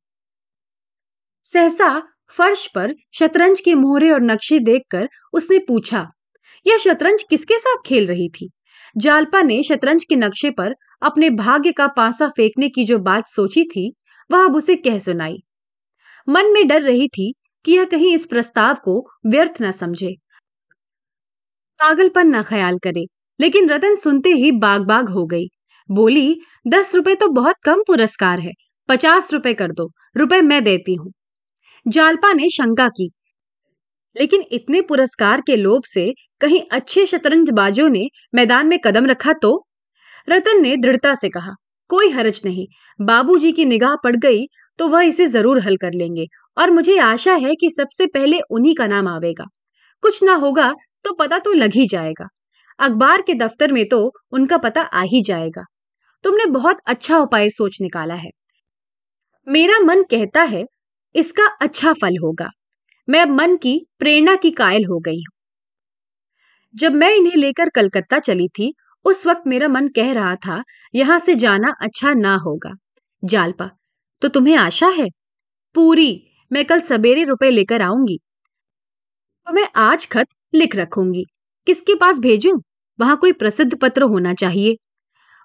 सहसा 1.47 2.03
फर्श 2.33 2.67
पर 2.67 2.95
शतरंज 3.15 3.61
के 3.61 3.75
मोहरे 3.75 4.11
और 4.11 4.23
नक्शे 4.23 4.59
देखकर 4.61 5.09
उसने 5.33 5.59
पूछा, 5.59 6.07
यह 6.67 6.77
शतरंज 6.77 7.23
किसके 7.23 7.59
साथ 7.59 7.83
खेल 7.87 8.07
रही 8.07 8.29
थी? 8.31 8.51
जालपा 8.97 9.43
ने 9.43 9.63
शतरंज 9.63 10.05
के 10.05 10.17
नक्शे 10.17 10.51
पर 10.51 10.75
अपने 11.03 11.31
भाग्य 11.31 11.73
का 11.73 11.87
पासा 11.89 12.29
फेंकने 12.29 12.69
की 12.69 12.85
जो 12.85 12.99
बात 13.01 13.29
सोची 13.29 13.65
थी, 13.67 13.93
वह 14.31 14.45
अब 14.45 14.57
उसे 14.57 14.77
कह 14.77 14.99
सुनाई। 14.99 15.37
मन 16.29 16.53
में 16.53 16.67
डर 16.69 16.83
रही 16.83 17.09
थी 17.09 17.33
कि 17.65 17.73
यह 17.73 17.85
कहीं 17.85 18.15
इस 18.15 18.27
प्रस्ताव 18.27 18.75
को 18.75 19.03
व्यर्थ 19.27 19.63
न 19.63 19.71
समझे। 19.71 20.15
पागलपन 21.85 22.27
न 22.29 22.43
ख्याल 22.45 22.77
करे, 22.79 23.05
लेकिन 23.41 23.69
रतन 23.71 23.95
सुनते 23.97 24.29
ही 24.33 24.51
बाग 24.59 24.85
बाग 24.87 25.09
हो 25.11 25.25
गई। 25.27 25.47
बोली, 25.89 26.41
दस 26.67 26.95
रुपए 26.95 27.15
तो 27.15 27.27
बहुत 27.31 27.57
कम 27.65 27.83
पुरस्कार 27.87 28.41
है, 28.41 28.53
पचास 28.89 29.33
रुपए 29.33 29.53
कर 29.55 29.73
दो, 29.73 29.87
रुपए 30.17 30.41
मैं 30.43 30.63
देती 30.65 30.95
हूँ। 30.95 31.13
जालपा 31.87 32.33
ने 32.33 32.49
शंका 32.51 32.87
की, 32.91 33.09
लेकिन 34.17 34.45
इतने 34.53 34.81
पुरस्कार 34.83 35.41
के 35.41 35.57
लोभ 35.57 35.83
से 35.87 36.07
कहीं 36.41 36.61
अच्छे 36.73 37.05
शतरंजबाजों 37.07 37.89
ने 37.89 38.07
मैदान 38.35 38.67
में 38.67 38.79
कदम 38.85 39.07
रखा 39.07 39.33
तो? 39.35 39.53
रतन 40.29 40.63
ने 40.63 40.77
दृढ़ता 40.79 41.15
से 41.15 41.29
कहा, 41.29 41.55
कोई 41.91 42.11
हरज 42.11 42.41
नहीं, 42.45 42.67
बाबूजी 43.01 43.53
की 43.53 43.65
निगाह 43.67 43.95
पड़ 44.05 44.17
गई 44.19 44.47
तो 44.79 44.89
वह 44.89 45.03
इसे 45.03 45.27
ज़रूर 45.29 45.61
हल 45.63 45.77
कर 45.77 45.93
लेंगे, 45.95 46.27
और 46.57 46.71
मुझे 46.71 46.99
आशा 47.03 47.35
है 47.37 47.55
कि 47.57 47.71
सबसे 47.73 48.07
पहले 48.09 48.41
उन्हीं 48.51 48.75
का 48.75 48.87
नाम 48.89 49.09
आवेगा। 49.09 49.45
कुछ 50.03 50.23
ना 50.23 50.35
होगा 50.37 50.73
तो 51.05 51.15
पता 51.15 51.39
तो 51.39 51.53
लग 51.53 51.73
ही 51.73 51.87
जाएगा। 51.87 52.29
अखबार 52.79 53.23
के 53.23 53.35
दफ्तर 53.35 53.73
में 53.73 53.89
तो 53.89 54.13
उनका 54.33 54.59
पता 54.59 54.83
आ 54.83 55.03
ही 55.03 55.23
जाएगा। 55.23 55.65
तुमने 56.25 56.47
बहुत 56.47 56.77
अच्छा 56.87 57.19
उपाय 57.19 57.51
सोच 57.51 57.79
निकाला 57.83 58.15
है। 58.15 58.31
मेरा 59.49 59.79
मन 59.79 60.03
कहता 60.03 60.43
है, 60.43 60.65
इसका 61.15 61.47
अच्छा 61.63 61.93
फल 61.93 62.17
होगा। 62.23 62.51
मैं 63.09 63.25
मन 63.25 63.57
की 63.57 63.87
प्रेरणा 63.99 64.37
की 64.37 64.51
कायल 64.51 64.85
हो 64.85 64.99
गई 64.99 65.17
हूँ। 65.17 65.33
जब 66.75 66.93
मैं 66.93 67.15
इन्हें 67.15 67.37
लेकर 67.37 67.69
कलकत्ता 67.69 68.19
चली 68.19 68.49
थी, 68.49 68.75
उस 69.05 69.27
वक्त 69.27 69.43
मेरा 69.47 69.69
मन 69.69 69.89
कह 69.89 70.13
रहा 70.13 70.37
था, 70.37 70.63
यहाँ 70.95 71.19
से 71.19 71.35
जाना 71.35 71.75
अच्छा 71.81 72.13
ना 72.15 72.35
होगा। 72.37 72.71
जालपा 73.25 73.71
तो 74.23 74.29
तुम्हें 74.29 74.57
आशा 74.57 74.89
है? 74.89 75.09
पूरी, 75.75 76.27
मैं 76.53 76.65
कल 76.65 76.81
सवेरे 76.81 77.25
रुपए 77.25 77.51
लेकर 77.51 77.83
आऊँगी। 77.83 78.19
तो 79.47 79.53
मैं 79.53 79.67
आज 79.77 80.07
खत 80.07 80.27
लिख 80.55 80.75
रखूँगी। 80.77 81.25
किसके 81.67 81.95
पास 81.95 82.19
भेजूं? 82.19 82.59
वहाँ 82.99 83.17
कोई 83.17 83.33
प्रसिद्ध 83.33 83.75
पत्र 83.79 84.03
होना 84.03 84.33
चाहिए। 84.35 84.77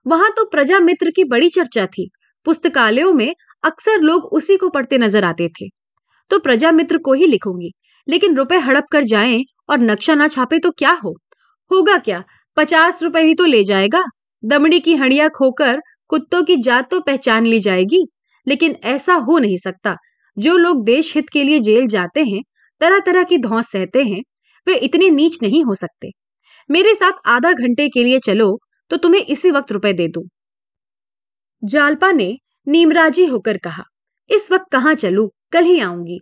वहाँ 0.05 0.29
तो 0.37 0.45
प्रजा 0.45 0.79
मित्र 0.79 1.11
की 1.11 1.23
बड़ी 1.23 1.49
चर्चा 1.49 1.85
थी। 1.85 2.09
पुस्तकालयों 2.45 3.13
में 3.13 3.33
अक्सर 3.63 4.01
लोग 4.01 4.25
उसी 4.33 4.57
को 4.57 4.69
पढ़ते 4.69 4.97
नज़र 4.97 5.23
आते 5.23 5.47
थे। 5.49 5.67
तो 6.31 6.39
प्रजा 6.39 6.71
मित्र 6.71 6.97
को 6.97 7.13
ही 7.13 7.25
लिखूँगी। 7.25 7.71
लेकिन 8.07 8.35
रुपए 8.35 8.57
हड़प 8.59 8.85
कर 8.91 9.03
जाएँ 9.03 9.43
और 9.69 9.79
नक्शा 9.79 10.15
ना 10.15 10.27
छापे 10.27 10.59
तो 10.59 10.71
क्या 10.71 10.91
हो? 11.05 11.15
होगा 11.71 11.97
क्या? 11.97 12.23
पचास 12.57 13.03
रुपए 13.03 13.21
ही 13.21 13.35
तो 13.35 13.45
ले 13.45 13.63
जाएगा। 13.63 14.03
दमड़ी 14.43 14.79
की 14.79 14.95
हड़िया 14.95 15.27
खोकर 15.29 15.81
कुत्तों 16.09 16.43
की 16.43 16.55
जात 16.57 16.89
तो 16.91 16.99
पहचान 17.01 17.45
ली 17.45 17.59
जाएगी। 17.59 18.05
लेकिन 18.47 18.75
ऐसा 18.83 19.13
हो 19.15 19.37
नहीं 19.39 19.57
सकता। 19.57 19.95
जो 20.37 20.57
लोग 20.57 20.83
देश 20.85 21.15
हित 21.15 21.29
के 21.29 21.43
लिए 21.43 21.59
जेल 21.59 21.87
जाते 21.87 22.23
हैं 22.23 22.41
तरह 22.81 22.99
तरह 22.99 23.23
की 23.23 23.37
धौस 23.37 23.71
सहते 23.71 24.03
हैं, 24.03 24.21
वे 24.67 24.75
इतने 24.77 25.09
नीच 25.09 25.37
नहीं 25.43 25.63
हो 25.63 25.75
सकते। 25.75 26.11
मेरे 26.69 26.93
साथ 26.95 27.27
आधा 27.27 27.51
घंटे 27.53 27.87
के 27.89 28.03
लिए 28.03 28.19
चलो 28.19 28.57
तो 28.91 28.97
तुम्हें 28.97 29.21
इसी 29.21 29.51
वक्त 29.51 29.71
रुपए 29.71 29.93
दे 29.93 30.07
दूँ। 30.07 30.23
जालपा 31.63 32.11
ने 32.11 32.37
नीमराजी 32.67 33.25
होकर 33.25 33.57
कहा, 33.57 33.83
इस 34.29 34.51
वक्त 34.51 34.65
कहाँ 34.71 34.93
चलू? 34.93 35.27
कल 35.51 35.63
ही 35.63 35.79
आऊँगी। 35.79 36.19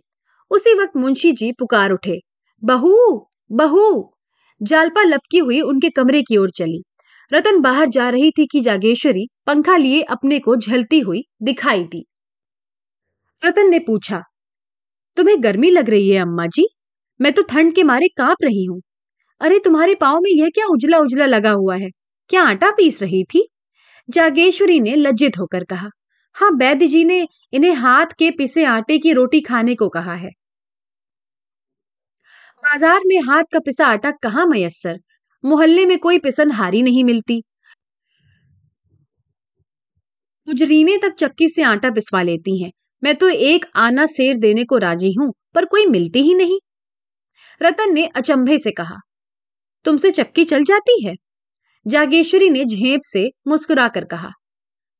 उसी 0.50 0.74
वक्त 0.74 0.96
मुंशी 0.96 1.32
जी 1.32 1.50
पुकार 1.52 1.90
उठे, 1.90 2.18
बहू 2.62 2.94
बहू! 3.50 4.12
जालपा 4.60 5.02
लपकी 5.02 5.38
हुई 5.38 5.60
उनके 5.60 5.90
कमरे 5.90 6.22
की 6.22 6.36
ओर 6.36 6.50
चली। 6.50 6.82
रतन 7.32 7.60
बाहर 7.60 7.88
जा 7.88 8.08
रही 8.10 8.30
थी 8.30 8.46
कि 8.46 8.60
जागेश्वरी 8.60 9.26
पंखा 9.46 9.76
लिए 9.76 10.02
अपने 10.02 10.38
को 10.38 10.56
झलती 10.56 10.98
हुई 11.00 11.22
दिखाई 11.42 11.82
दी। 11.84 12.04
रतन 13.42 13.70
ने 13.70 13.78
पूछा 13.78 14.22
तुम्हें 15.18 15.42
गर्मी 15.42 15.70
लग 15.70 15.90
रही 15.90 16.10
है, 16.10 16.18
अम्मा 16.18 16.46
जी। 16.46 16.68
मैं 17.20 17.32
तो 17.32 17.42
ठंड 17.42 17.74
के 17.74 17.82
मारे 17.82 18.08
काँप 18.08 18.44
रही 18.44 18.64
हूँ। 18.64 18.80
अरे, 19.40 19.58
तुम्हारे 19.58 19.94
पाँव 19.94 20.20
में 20.20 20.30
यह 20.30 20.50
क्या 20.50 20.66
उजला 20.66 20.98
उजला 20.98 21.26
लगा 21.26 21.50
हुआ 21.50 21.76
है? 21.76 21.90
क्या 22.30 22.42
आटा 22.42 22.70
पीस 22.70 23.02
रही 23.02 23.24
थी? 23.24 23.48
जागेश्वरी 24.08 24.80
ने 24.80 24.94
लज्जित 24.96 25.38
होकर 25.38 25.64
कहा 25.64 25.90
हाँ 26.36 26.50
वैद्य 26.50 26.86
जी 26.86 27.04
ने 27.04 27.26
इन्हें 27.52 27.72
हाथ 27.74 28.06
के 28.18 28.30
पिसे 28.30 28.64
आटे 28.64 28.98
की 28.98 29.12
रोटी 29.12 29.40
खाने 29.40 29.74
को 29.74 29.88
कहा 29.88 30.14
है। 30.14 30.30
बाज़ार 32.64 33.00
में 33.06 33.18
हाथ 33.22 33.44
का 33.52 33.58
पिसा 33.58 33.86
आटा 33.86 34.10
कहाँ 34.22 34.46
मयसर 34.46 34.98
मोहल्ले 35.44 35.84
में 35.86 35.98
कोई 35.98 36.18
पिसन 36.18 36.50
हारी 36.52 36.82
नहीं 36.82 37.04
मिलती। 37.04 37.42
मुजरीने 40.48 40.96
तक 40.96 41.14
चक्की 41.14 41.48
से 41.48 41.62
आटा 41.62 41.90
पिसवा 41.90 42.22
लेती 42.22 42.62
हैं। 42.62 42.70
मैं 43.02 43.14
तो 43.14 43.28
एक 43.28 43.66
आना 43.76 44.06
शेर 44.06 44.36
देने 44.36 44.64
को 44.64 44.78
राज़ी 44.78 45.12
हूँ, 45.12 45.32
पर 45.54 45.64
कोई 45.64 45.86
मिलती 45.86 46.22
ही 46.22 46.34
नहीं। 46.34 46.58
रतन 47.60 47.92
ने 47.94 48.06
अचंभे 48.06 48.58
से 48.58 48.70
कहा, 48.70 48.96
तुमसे 49.84 50.10
चक्की 50.10 50.44
चल 50.44 50.64
जाती 50.64 51.02
है? 51.06 51.14
जागेश्वरी 51.86 52.48
ने 52.50 52.64
झेप 52.64 53.00
से 53.04 53.28
मुस्कुराकर 53.48 54.04
कहा, 54.04 54.30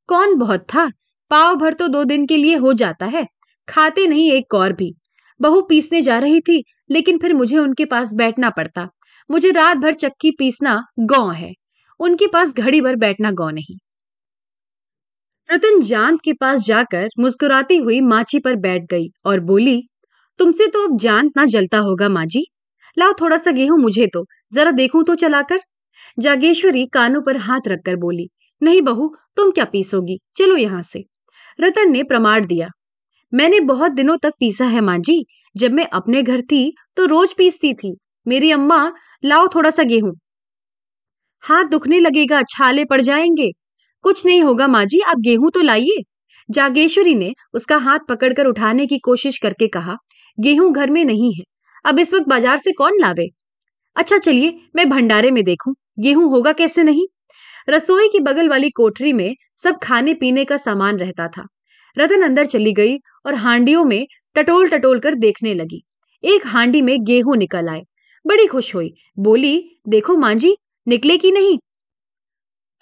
कौन 0.08 0.34
बहुत 0.34 0.66
था? 0.74 0.90
पाव 1.30 1.54
भर 1.56 1.74
तो 1.74 1.88
दो 1.88 2.04
दिन 2.04 2.26
के 2.26 2.36
लिए 2.36 2.56
हो 2.56 2.72
जाता 2.72 3.06
है। 3.06 3.26
खाते 3.68 4.06
नहीं 4.06 4.30
एक 4.32 4.54
और 4.54 4.72
भी। 4.72 4.92
बहू 5.40 5.60
पीसने 5.62 6.00
जा 6.02 6.18
रही 6.18 6.40
थी, 6.40 6.62
लेकिन 6.90 7.18
फिर 7.18 7.34
मुझे 7.34 7.58
उनके 7.58 7.84
पास 7.84 8.14
बैठना 8.14 8.50
पड़ता। 8.50 8.86
मुझे 9.30 9.50
रात 9.50 9.76
भर 9.76 9.94
चक्की 9.94 10.30
पीसना 10.30 10.80
गौ 11.00 11.28
है। 11.28 11.52
उनके 12.00 12.26
पास 12.26 12.54
घड़ी 12.54 12.80
भर 12.80 12.96
बैठना 12.96 13.30
गौ 13.30 13.50
नहीं। 13.50 13.76
रतन 15.48 15.80
जांत 15.80 16.18
के 16.24 16.32
पास 16.32 16.64
जाकर 16.64 17.08
मुस्कुराती 17.20 17.76
हुई 17.76 18.00
माची 18.00 18.38
पर 18.38 18.56
बैठ 18.56 18.82
गई 18.90 19.06
और 19.26 19.40
बोली, 19.40 19.80
तुमसे 20.38 20.66
तो 20.66 20.82
अब 20.84 20.96
जांत 20.98 21.30
ना 21.36 21.44
जलता 21.46 21.78
होगा 21.78 22.08
माँ 22.08 22.24
जी 22.26 22.44
लाओ 22.96 23.12
थोड़ा 23.20 23.36
सा 23.36 23.50
गेहूँ 23.50 23.78
मुझे 23.78 24.06
तो 24.06 24.24
जरा 24.52 24.70
देखूँ 24.72 25.02
तो 25.04 25.14
चलाकर? 25.14 25.58
जागेश्वरी 26.18 26.84
कानों 26.86 27.20
पर 27.22 27.36
हाथ 27.38 27.68
रखकर 27.68 27.96
बोली, 27.96 28.28
नहीं 28.62 28.82
बहू, 28.82 29.08
तुम 29.36 29.50
क्या 29.50 29.64
पीसोगी? 29.64 30.18
चलो 30.36 30.56
यहाँ 30.56 30.82
से। 30.82 31.04
रतन 31.58 31.90
ने 31.92 32.02
प्रमाण 32.04 32.46
दिया, 32.46 32.68
मैंने 33.32 33.60
बहुत 33.62 33.92
दिनों 33.92 34.16
तक 34.16 34.32
पीसा 34.40 34.66
है 34.66 34.80
माँ 34.80 34.98
जी 35.00 35.24
जब 35.54 35.72
मैं 35.72 35.86
अपने 35.92 36.22
घर 36.22 36.40
थी 36.42 36.72
तो 36.96 37.04
रोज 37.06 37.32
पीसती 37.34 37.72
थी। 37.74 37.96
मेरी 38.26 38.50
अम्मा, 38.52 38.92
लाओ 39.22 39.48
थोड़ा 39.48 39.70
सा 39.70 39.82
गेहूँ। 39.84 40.12
हाथ 41.44 41.64
दुखने 41.66 42.00
लगेगा, 42.00 42.42
छाले 42.48 42.84
पड़ 42.84 43.00
जाएँगे। 43.02 43.50
कुछ 44.04 44.24
नहीं 44.26 44.42
होगा 44.42 44.66
माँ 44.68 44.84
जी 44.86 45.00
आप 45.02 45.18
गेहूँ 45.20 45.50
तो 45.50 45.60
लाइए। 45.62 46.02
जागेश्वरी 46.48 47.14
ने 47.14 47.32
उसका 47.54 47.76
हाथ 47.78 47.98
पकड़कर 48.08 48.46
उठाने 48.46 48.86
की 48.86 48.98
कोशिश 49.00 49.38
करके 49.38 49.66
कहा, 49.68 49.96
गेहूँ 50.38 50.72
घर 50.72 50.90
में 50.90 51.04
नहीं 51.04 51.32
है, 51.34 51.44
अब 51.84 51.98
इस 51.98 52.14
वक्त 52.14 52.28
बाज़ार 52.28 52.58
से 52.58 52.72
कौन 52.72 53.00
लावे? 53.00 53.28
अच्छा 53.96 54.18
चलिए, 54.18 54.58
मैं 54.76 54.88
भंडारे 54.88 55.30
में 55.30 55.42
देखूँ, 55.44 55.74
गेहूँ 56.00 56.30
होगा 56.30 56.52
कैसे 56.54 56.82
नहीं? 56.82 57.06
रसोई 57.68 58.08
की 58.08 58.20
बगल 58.20 58.48
वाली 58.48 58.70
कोठरी 58.70 59.12
में 59.12 59.34
सब 59.58 59.78
खाने 59.82 60.14
पीने 60.14 60.44
का 60.44 60.56
सामान 60.56 60.98
रहता 60.98 61.28
था। 61.28 61.46
रतन 61.96 62.22
अंदर 62.22 62.46
चली 62.46 62.72
गई 62.72 62.96
और 63.26 63.34
हांडियों 63.36 63.84
में 63.84 64.06
टटोल 64.36 64.68
टटोल 64.68 64.98
कर 65.00 65.14
देखने 65.16 65.54
लगी। 65.54 65.82
एक 66.24 66.46
हांडी 66.46 66.82
में 66.82 66.98
गेहूँ 67.02 67.36
निकल 67.36 67.68
आए। 67.68 67.82
बड़ी 68.24 68.46
खुश 68.46 68.74
हुई, 68.74 68.92
बोली, 69.18 69.80
देखो 69.88 70.16
माँ 70.16 70.34
जी 70.36 70.56
निकले 70.86 71.16
की 71.18 71.30
नहीं 71.32 71.58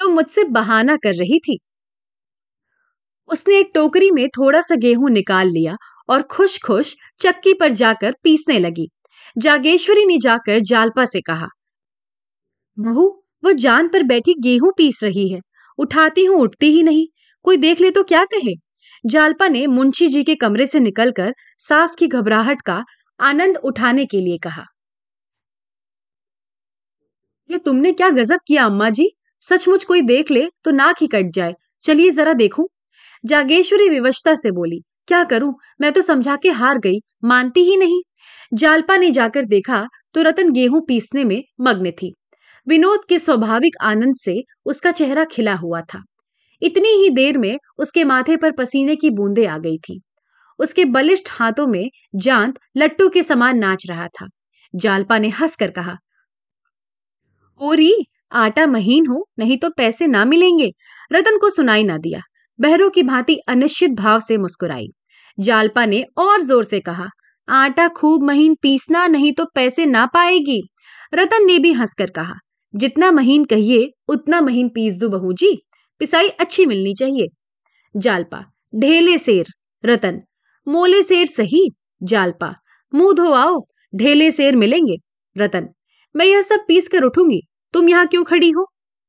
तो 0.00 0.08
मुझसे 0.08 0.44
बहाना 0.50 0.96
कर 0.96 1.14
रही 1.14 1.38
थी। 1.38 1.58
उसने 3.28 3.58
एक 3.58 3.70
टोकरी 3.74 4.10
में 4.10 4.28
थोड़ा 4.28 4.60
सा 4.60 4.74
गेहूँ 4.76 5.10
निकाल 5.10 5.48
लिया 5.48 5.76
और 6.08 6.22
खुश 6.30 6.58
खुश 6.64 6.94
चक्की 7.20 7.52
पर 7.54 7.72
जाकर 7.72 8.14
पीसने 8.22 8.58
लगी। 8.58 8.88
जागेश्वरी 9.36 10.04
ने 10.06 10.18
जाकर 10.18 10.60
जालपा 10.62 11.04
से 11.04 11.20
कहा 11.20 11.48
बहू 12.78 13.06
वो 13.42 13.52
जान 13.54 13.88
पर 13.88 14.02
बैठी 14.02 14.34
गेहूँ 14.40 14.72
पीस 14.78 15.02
रही 15.04 15.28
है। 15.28 15.40
उठाती 15.78 16.24
हूँ, 16.24 16.40
उठती 16.40 16.70
ही 16.70 16.82
नहीं। 16.82 17.06
कोई 17.44 17.56
देख 17.56 17.80
ले 17.80 17.90
तो 17.90 18.02
क्या 18.04 18.24
कहे? 18.24 18.54
जालपा 19.04 19.48
ने 19.48 19.66
मुंशी 19.66 20.08
जी 20.08 20.22
के 20.24 20.34
कमरे 20.34 20.66
से 20.66 20.80
निकलकर 20.80 21.34
सास 21.58 21.94
की 21.96 22.06
घबराहट 22.08 22.62
का 22.62 22.82
आनंद 23.20 23.56
उठाने 23.64 24.06
के 24.06 24.20
लिए 24.20 24.38
कहा, 24.38 24.64
ये 27.50 27.58
तुमने 27.58 27.92
क्या 27.92 28.08
गजब 28.10 28.38
किया, 28.46 28.64
अम्मा 28.64 28.88
जी? 28.90 29.10
सचमुच 29.42 29.84
कोई 29.84 30.02
देख 30.02 30.30
ले 30.30 30.46
तो 30.64 30.70
नाक 30.70 30.96
ही 31.00 31.06
कट 31.06 31.30
जाए। 31.34 31.54
चलिए 31.84 32.10
जरा 32.10 32.32
देखूँ। 32.32 32.66
जागेश्वरी 33.24 33.88
विवशता 33.88 34.34
से 34.34 34.50
बोली, 34.50 34.80
क्या 35.08 35.22
करूँ? 35.24 35.52
मैं 35.80 35.92
तो 35.92 36.02
समझा 36.02 36.36
के 36.36 36.50
हार 36.50 36.78
गई, 36.78 37.00
मानती 37.24 37.60
ही 37.60 37.76
नहीं 37.76 38.00
जालपा 38.52 38.96
ने 38.96 39.10
जाकर 39.10 39.44
देखा 39.44 39.86
तो 40.14 40.22
रतन 40.22 40.52
गेहूँ 40.52 40.80
पीसने 40.88 41.24
में 41.24 41.42
मग्न 41.60 41.90
थी। 41.92 42.12
विनोद 42.66 43.04
के 43.08 43.18
स्वाभाविक 43.18 43.76
आनंद 43.82 44.16
से 44.16 44.42
उसका 44.64 44.90
चेहरा 44.92 45.24
खिला 45.24 45.54
हुआ 45.54 45.80
था। 45.84 46.02
इतनी 46.62 46.88
ही 46.94 47.08
देर 47.10 47.38
में 47.38 47.56
उसके 47.78 48.04
माथे 48.04 48.36
पर 48.36 48.52
पसीने 48.52 48.96
की 48.96 49.10
बूंदे 49.10 49.46
आ 49.46 49.56
गई 49.58 49.78
थी। 49.78 50.00
उसके 50.58 50.84
बलिष्ठ 50.86 51.28
हाथों 51.30 51.66
में 51.66 51.90
जांत 52.16 52.58
लट्टू 52.76 53.08
के 53.08 53.22
समान 53.22 53.58
नाच 53.58 53.86
रहा 53.90 54.06
था। 54.10 54.28
जालपा 54.74 55.18
ने 55.18 55.28
हंसकर 55.30 55.70
कहा, 55.70 55.96
ओरी 57.60 57.92
आटा 58.32 58.66
महीन 58.66 59.06
हो, 59.06 59.26
नहीं 59.38 59.56
तो 59.58 59.70
पैसे 59.70 60.06
ना 60.06 60.24
मिलेंगे। 60.24 60.72
रतन 61.12 61.38
को 61.38 61.50
सुनाई 61.50 61.84
ना 61.84 61.98
दिया। 61.98 62.20
बहरों 62.58 62.90
की 62.90 63.02
भांति 63.02 63.36
अनिश्चित 63.48 63.90
भाव 63.90 64.18
से 64.18 64.38
मुस्कुराई। 64.38 64.88
जालपा 65.38 65.84
ने 65.86 66.04
और 66.18 66.42
ज़ोर 66.42 66.64
से 66.64 66.80
कहा, 66.80 67.08
आटा 67.48 67.88
खूब 67.88 68.22
महीन 68.22 68.54
पीसना, 68.62 69.06
नहीं 69.06 69.32
तो 69.32 69.44
पैसे 69.54 69.86
ना 69.86 70.04
पाएगी। 70.06 70.62
रतन 71.14 71.46
ने 71.46 71.58
भी 71.58 71.72
हंसकर 71.72 72.10
कहा, 72.10 72.34
जितना 72.74 73.10
महीन 73.10 73.44
कहिए, 73.44 73.90
उतना 74.08 74.40
महीन 74.40 74.68
पीस 74.68 74.94
दू 74.94 75.08
बहू 75.08 75.32
जी 75.32 75.56
पिसाई 76.00 76.28
अच्छी 76.28 76.66
मिलनी 76.66 76.94
चाहिए। 76.94 77.28
जालपा, 77.94 78.44
ढेले 78.74 79.18
शेर। 79.18 79.46
रतन, 79.84 80.20
मोले 80.66 81.02
शेर 81.02 81.26
सही? 81.26 81.70
जालपा, 82.02 82.54
मुँह 82.92 83.12
धो 83.12 83.32
आओ, 83.32 83.60
ढेले 83.94 84.30
शेर 84.30 84.56
मिलेंगे। 84.56 84.96
रतन, 85.36 85.68
मैं 86.14 86.26
यह 86.26 86.42
सब 86.42 86.64
पीस 86.68 86.88
कर 86.88 87.02
उठूँगी। 87.02 87.40
तुम 87.76 87.88
यहाँ 87.88 88.06
क्यों 88.06 88.24
खड़ी 88.24 88.50
हो? 88.50 88.66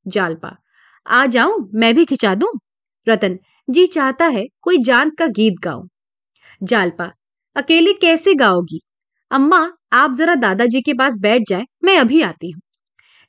जालपा। 0.08 0.58
आ 1.08 1.26
जाऊँ, 1.26 1.70
मैं 1.74 1.96
भी 1.96 2.06
खिंचा 2.06 2.36
दूँ? 2.36 2.60
रतन, 3.08 3.40
जी 3.70 3.88
चाहता 3.88 4.26
है 4.26 4.46
कोई 4.62 4.78
जान 4.78 5.10
का 5.10 5.28
गीत 5.28 5.54
गाओ 5.64 5.88
जालपा, 6.64 7.12
अकेले 7.56 7.94
कैसे 7.94 8.34
गाओगी? 8.34 8.82
अम्मा, 9.32 9.72
आप 9.94 10.14
जरा 10.14 10.36
दादाजी 10.36 10.82
के 10.82 10.94
पास 10.94 11.18
बैठ 11.18 11.42
जाए, 11.50 11.64
मैं 11.84 11.98
अभी 11.98 12.22
आती 12.22 12.52
हूँ। 12.52 12.62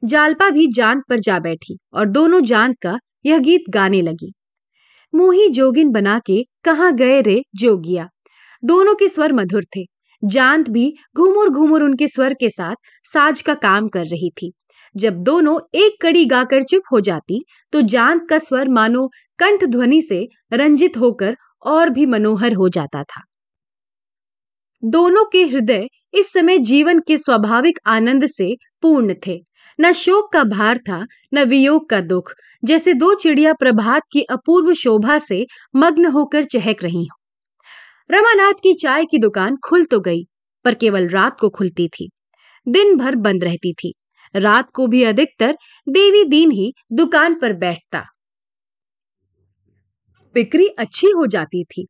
जालपा 0.05 0.51
भी 0.51 0.67
जान 0.67 1.03
पर 1.09 1.21
जा 1.21 1.39
बैठी 1.39 1.79
और 1.95 2.09
दोनों 2.09 2.41
जान 2.41 2.75
का 2.83 2.99
यह 3.27 3.39
गीत 3.39 3.65
गाने 3.71 4.03
लगी। 4.03 4.33
मोही 5.15 5.49
जोगिन 5.49 5.91
बना 5.91 6.19
के 6.19 6.47
कहा 6.65 6.91
गए 6.91 7.21
रे 7.21 7.43
जोगिया? 7.55 8.09
दोनों 8.65 8.95
के 8.95 9.09
स्वर 9.09 9.33
मधुर 9.33 9.65
थे। 9.65 9.87
जांत 10.25 10.71
भी 10.71 10.95
घूमुर 11.17 11.51
घूमुर 11.51 11.83
उनके 11.83 12.09
स्वर 12.09 12.35
के 12.35 12.51
साथ 12.51 12.75
साज 13.05 13.43
का 13.43 13.55
काम 13.55 13.89
कर 13.89 14.05
रही 14.05 14.31
थी। 14.31 14.53
जब 14.99 15.21
दोनों 15.21 15.59
एक 15.75 15.97
कड़ी 16.03 16.25
गाकर 16.25 16.63
चुप 16.63 16.83
हो 16.93 17.01
जाती 17.01 17.41
तो 17.73 17.81
जांत 17.83 18.27
का 18.31 18.39
स्वर 18.39 18.69
मानो 18.69 19.07
कंठ 19.39 19.65
ध्वनि 19.65 20.01
से 20.03 20.27
रंजित 20.53 20.97
होकर 20.97 21.37
और 21.67 21.91
भी 21.91 22.07
मनोहर 22.07 22.55
हो 22.55 22.69
जाता 22.69 23.03
था। 23.03 23.23
दोनों 24.83 25.25
के 25.25 25.45
हृदय 25.45 25.87
इस 26.15 26.33
समय 26.33 26.59
जीवन 26.59 26.99
के 26.99 27.17
स्वाभाविक 27.17 27.79
आनंद 27.87 28.27
से 28.27 28.55
पूर्ण 28.83 29.15
थे। 29.27 29.39
न 29.79 29.93
शोक 29.93 30.33
का 30.33 30.43
भार 30.45 30.79
था, 30.79 31.07
न 31.35 31.45
वियोग 31.45 31.89
का 31.89 32.01
दुख, 32.01 32.33
जैसे 32.65 32.95
दो 32.95 33.15
चिड़िया 33.15 33.53
प्रभात 33.53 34.03
की 34.13 34.23
अपूर्व 34.23 34.73
शोभा 34.75 35.19
से 35.19 35.47
मग्न 35.77 36.07
होकर 36.07 36.45
चहक 36.45 36.83
रही 36.83 37.05
हो। 37.05 37.17
रमानाथ 38.11 38.53
की 38.53 38.75
चाय 38.75 39.05
की 39.05 39.19
दुकान 39.19 39.57
खुल 39.57 39.85
तो 39.85 40.01
गई, 40.01 40.25
पर 40.65 40.75
केवल 40.75 41.09
रात 41.09 41.41
को 41.41 41.49
खुलती 41.49 41.89
थी। 41.89 42.11
दिन 42.67 42.97
भर 42.97 43.17
बंद 43.17 43.45
रहती 43.45 43.73
थी। 43.73 43.95
रात 44.35 44.71
को 44.71 44.87
भी 44.87 45.03
अधिकतर 45.05 45.57
देवी 45.89 46.25
दीन 46.25 46.51
ही 46.51 46.73
दुकान 46.93 47.35
पर 47.35 47.53
बैठता। 47.53 48.05
बिक्री 50.35 50.67
अच्छी 50.69 51.11
हो 51.11 51.27
जाती 51.27 51.65
थी। 51.65 51.87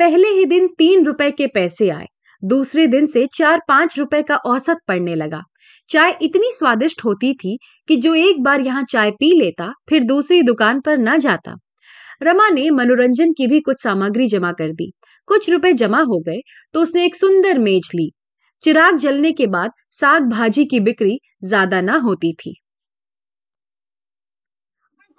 पहले 0.00 0.28
ही 0.28 0.44
दिन 0.44 0.68
तीन 0.68 1.04
रुपए 1.04 1.30
के 1.30 1.46
पैसे 1.46 1.88
आए। 1.90 2.06
दूसरे 2.42 2.86
दिन 2.86 3.06
से 3.06 3.26
चार 3.34 3.60
पाँच 3.68 3.98
रुपए 3.98 4.22
का 4.22 4.36
औसत 4.36 4.78
पड़ने 4.88 5.14
लगा। 5.14 5.42
चाय 5.88 6.16
इतनी 6.22 6.50
स्वादिष्ट 6.52 7.04
होती 7.04 7.32
थी 7.34 7.58
कि 7.88 7.96
जो 7.96 8.14
एक 8.14 8.42
बार 8.42 8.60
यहाँ 8.60 8.82
चाय 8.82 9.10
पी 9.10 9.32
लेता, 9.38 9.72
फिर 9.88 10.02
दूसरी 10.02 10.42
दुकान 10.42 10.80
पर 10.80 10.98
न 10.98 11.18
जाता। 11.18 11.54
रमा 12.22 12.48
ने 12.48 12.68
मनोरंजन 12.70 13.32
की 13.32 13.46
भी 13.46 13.60
कुछ 13.60 13.82
सामग्री 13.82 14.26
जमा 14.26 14.52
कर 14.52 14.72
दी। 14.72 14.90
कुछ 15.28 15.48
रुपए 15.50 15.72
जमा 15.72 16.00
हो 16.00 16.18
गए 16.18 16.40
तो 16.74 16.80
उसने 16.80 17.04
एक 17.04 17.16
सुंदर 17.16 17.58
मेज 17.58 17.90
ली। 17.94 18.10
चिराग 18.62 18.96
जलने 18.96 19.30
के 19.32 19.46
बाद 19.46 19.70
साग 19.90 20.28
भाजी 20.28 20.64
की 20.64 20.80
बिक्री 20.80 21.18
ज़्यादा 21.44 21.80
ना 21.80 21.96
होती 21.98 22.32
थी। 22.34 22.54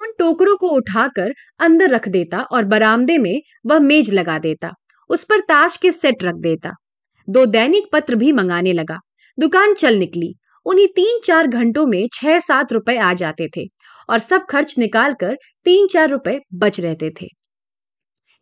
उन 0.01 0.11
टोकरों 0.19 0.55
को 0.57 0.69
उठाकर 0.69 1.33
अंदर 1.59 1.89
रख 1.89 2.07
देता 2.07 2.39
और 2.41 2.65
बरामदे 2.65 3.17
में 3.17 3.41
वह 3.65 3.79
मेज 3.81 4.09
लगा 4.13 4.37
देता, 4.39 4.71
उस 5.09 5.23
पर 5.23 5.39
ताश 5.39 5.77
के 5.77 5.91
सेट 5.91 6.23
रख 6.23 6.35
देता। 6.41 6.71
दो 7.27 7.45
दैनिक 7.47 7.85
पत्र 7.93 8.15
भी 8.15 8.31
मंगाने 8.31 8.73
लगा। 8.73 8.97
दुकान 9.37 9.73
चल 9.73 9.97
निकली। 9.97 10.33
उन्हीं 10.65 10.87
तीन 10.87 11.19
चार 11.25 11.47
घंटों 11.47 11.85
में 11.87 12.07
छह 12.13 12.39
सात 12.39 12.73
रुपए 12.73 12.97
आ 12.97 13.13
जाते 13.13 13.47
थे 13.57 13.65
और 14.09 14.19
सब 14.19 14.45
खर्च 14.49 14.77
निकालकर 14.77 15.35
तीन 15.65 15.87
चार 15.87 16.09
रुपए 16.09 16.39
बच 16.53 16.79
रहते 16.79 17.09
थे। 17.21 17.27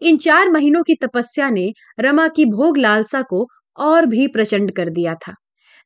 इन 0.01 0.17
चार 0.17 0.49
महीनों 0.49 0.83
की 0.83 0.95
तपस्या 1.01 1.49
ने 1.49 1.71
रमा 1.99 2.27
की 2.27 2.45
भोग 2.47 2.77
लालसा 2.77 3.21
को 3.23 3.47
और 3.77 4.05
भी 4.05 4.27
प्रचंड 4.27 4.71
कर 4.71 4.89
दिया 4.89 5.15
था। 5.15 5.33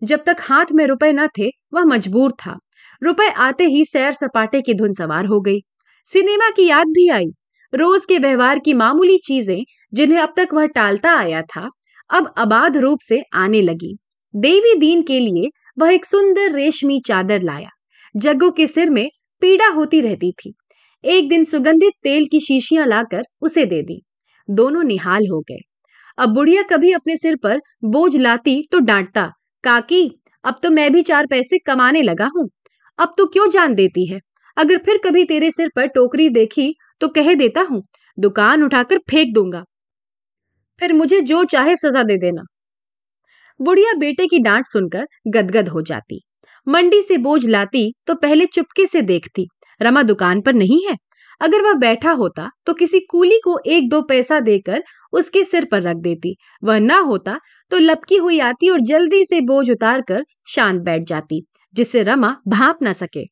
जब 0.03 0.23
तक 0.25 0.37
हाथ 0.39 0.65
में 0.73 0.85
रुपए 0.85 1.13
न 1.13 1.27
थे, 1.27 1.47
वह 1.73 1.83
मजबूर 1.83 2.31
था। 2.31 2.57
रुपए 3.03 3.27
आते 3.27 3.63
ही 3.63 3.85
सैर 3.85 4.11
सपाटे 4.11 4.61
की 4.61 4.73
धुन 4.73 4.93
सवार 4.93 5.25
हो 5.25 5.41
गई। 5.41 5.59
सिनेमा 6.05 6.49
की 6.49 6.67
याद 6.67 6.87
भी 6.87 7.09
आई। 7.09 7.25
रोज 7.75 8.05
के 8.05 8.17
व्यवहार 8.17 8.59
की 8.59 8.73
मामूली 8.73 9.17
चीज़ें, 9.17 9.63
जिन्हें 9.93 10.19
अब 10.19 10.33
तक 10.37 10.47
वह 10.53 10.65
टालता 10.65 11.11
आया 11.11 11.41
था, 11.41 11.69
अब 12.09 12.33
अबाध 12.37 12.77
रूप 12.77 12.99
से 12.99 13.21
आने 13.33 13.61
लगी। 13.61 13.97
देवी 14.35 14.75
दीन 14.75 15.01
के 15.01 15.19
लिए 15.19 15.49
वह 15.79 15.93
एक 15.93 16.05
सुंदर 16.05 16.51
रेशमी 16.51 17.01
चादर 17.07 17.41
लाया। 17.41 17.69
जग्गू 18.15 18.51
के 18.51 18.67
सिर 18.67 18.89
में 18.89 19.09
पीड़ा 19.41 19.67
होती 19.67 20.01
रहती 20.01 20.31
थी। 20.31 20.53
एक 21.05 21.29
दिन 21.29 21.43
सुगंधित 21.43 21.93
तेल 22.03 22.25
की 22.31 22.39
शीशियाँ 22.39 22.85
लाकर 22.87 23.23
उसे 23.41 23.65
दे 23.65 23.81
दी। 23.81 24.01
दोनों 24.49 24.83
निहाल 24.83 25.23
हो 25.31 25.39
गए। 25.39 25.59
अब 26.17 26.29
बुढ़िया 26.29 26.61
कभी 26.63 26.91
अपने 26.91 27.15
सिर 27.17 27.35
पर 27.35 27.59
बोझ 27.85 28.15
लाती 28.17 28.61
तो 28.71 28.79
डांटता, 28.79 29.25
काकी, 29.63 30.09
अब 30.45 30.59
तो 30.63 30.69
मैं 30.69 30.91
भी 30.93 31.01
चार 31.01 31.25
पैसे 31.25 31.57
कमाने 31.57 32.01
लगा 32.01 32.29
हूँ। 32.37 32.47
अब 32.99 33.13
तो 33.17 33.25
क्यों 33.25 33.49
जान 33.49 33.73
देती 33.75 34.05
है? 34.05 34.19
अगर 34.57 34.77
फिर 34.77 34.97
कभी 34.97 35.23
तेरे 35.25 35.51
सिर 35.51 35.69
पर 35.75 35.87
टोकरी 35.87 36.29
देखी 36.29 36.73
तो 37.01 37.07
कह 37.07 37.33
देता 37.33 37.61
हूँ, 37.61 37.81
दुकान 38.17 38.63
उठाकर 38.63 38.97
फेंक 39.09 39.33
दूँगा। 39.33 39.63
फिर 40.81 40.93
मुझे 40.93 41.21
जो 41.21 41.43
चाहे 41.43 41.75
सजा 41.75 42.03
दे 42.03 42.17
देना 42.17 42.41
बुढ़िया 43.59 43.93
बेटे 43.93 44.25
की 44.27 44.39
डांट 44.39 44.65
सुनकर 44.67 45.05
गदगद 45.27 45.69
हो 45.69 45.81
जाती। 45.81 46.21
मंडी 46.67 47.01
से 47.01 47.17
बोझ 47.17 47.45
लाती 47.45 47.91
तो 48.07 48.15
पहले 48.15 48.45
चुपके 48.45 48.85
से 48.87 49.01
देखती, 49.01 49.47
रमा 49.81 50.03
दुकान 50.03 50.41
पर 50.41 50.53
नहीं 50.53 50.79
है? 50.87 50.95
अगर 51.41 51.61
वह 51.61 51.73
बैठा 51.73 52.11
होता 52.11 52.49
तो 52.65 52.73
किसी 52.73 52.99
कूली 53.09 53.39
को 53.43 53.57
एक 53.67 53.89
दो 53.89 54.01
पैसा 54.01 54.39
देकर 54.39 54.83
उसके 55.13 55.43
सिर 55.43 55.65
पर 55.65 55.81
रख 55.81 55.95
देती। 55.97 56.35
वह 56.63 56.79
ना 56.79 56.97
होता 56.99 57.39
तो 57.71 57.79
लपकी 57.79 58.15
हुई 58.17 58.39
आती 58.39 58.69
और 58.69 58.81
जल्दी 58.81 59.23
से 59.25 59.41
बोझ 59.43 59.69
उतार 59.71 60.01
कर 60.01 60.23
शांत 60.47 60.81
बैठ 60.81 61.03
जाती, 61.03 61.43
जिससे 61.75 62.03
रमा 62.03 62.35
भाप 62.47 62.81
ना 62.83 62.93
सके। 62.93 63.25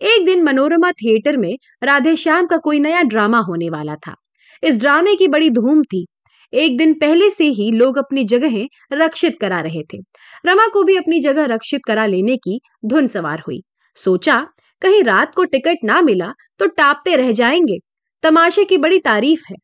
एक 0.00 0.24
दिन 0.24 0.42
मनोरमा 0.42 0.90
थिएटर 0.92 1.36
में 1.36 1.54
राधे 1.82 2.16
श्याम 2.16 2.46
का 2.46 2.56
कोई 2.56 2.78
नया 2.80 3.02
ड्रामा 3.02 3.38
होने 3.40 3.68
वाला 3.70 3.94
था। 3.96 4.14
इस 4.62 4.80
ड्रामे 4.80 5.14
की 5.14 5.28
बड़ी 5.28 5.50
धूम 5.50 5.82
थी। 5.82 6.04
एक 6.52 6.76
दिन 6.78 6.92
पहले 6.94 7.28
से 7.30 7.44
ही 7.48 7.70
लोग 7.72 7.98
अपनी 7.98 8.24
जगहें 8.24 8.66
रक्षित 8.92 9.36
करा 9.40 9.60
रहे 9.60 9.82
थे। 9.84 9.98
रमा 10.46 10.66
को 10.66 10.82
भी 10.82 10.96
अपनी 10.96 11.20
जगह 11.20 11.44
रक्षित 11.44 11.80
करा 11.86 12.06
लेने 12.06 12.36
की 12.36 12.60
धुन 12.84 13.06
सवार 13.06 13.42
हुई। 13.46 13.62
सोचा 13.96 14.46
कहीं 14.82 15.02
रात 15.02 15.34
को 15.34 15.44
टिकट 15.44 15.76
ना 15.84 16.02
मिला 16.02 16.32
तो 16.58 16.66
टापते 16.66 17.16
रह 17.16 17.32
जाएँगे। 17.32 17.78
तमाशे 18.22 18.64
की 18.64 18.78
बड़ी 18.78 18.98
तारीफ़ 18.98 19.42
है। 19.50 19.56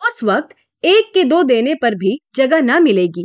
उस 0.00 0.24
वक्त 0.24 0.56
एक 0.84 1.10
के 1.14 1.24
दो 1.24 1.42
देने 1.42 1.74
पर 1.74 1.94
भी 1.94 2.20
जगह 2.36 2.62
ना 2.62 2.80
मिलेगी। 2.80 3.24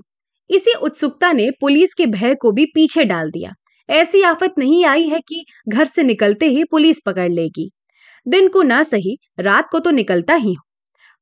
इसी 0.49 0.73
उत्सुकता 0.73 1.32
ने 1.32 1.51
पुलिस 1.51 1.93
के 1.93 2.05
भय 2.05 2.36
को 2.36 2.51
भी 2.51 2.65
पीछे 2.65 3.05
डाल 3.05 3.32
दिया। 3.32 3.51
ऐसी 3.89 4.21
आफत 4.21 4.53
नहीं 4.60 4.86
आई 4.86 5.08
है 5.08 5.19
कि 5.19 5.45
घर 5.69 5.86
से 5.86 6.03
निकलते 6.03 6.45
ही 6.45 6.63
पुलिस 6.63 6.99
पकड़ 7.05 7.29
लेगी। 7.32 7.71
दिन 8.27 8.47
को 8.47 8.63
ना 8.63 8.84
सही, 8.84 9.15
रात 9.39 9.69
को 9.71 9.79
तो 9.79 9.91
निकलता 9.91 10.34
ही 10.34 10.53
हो। 10.53 10.63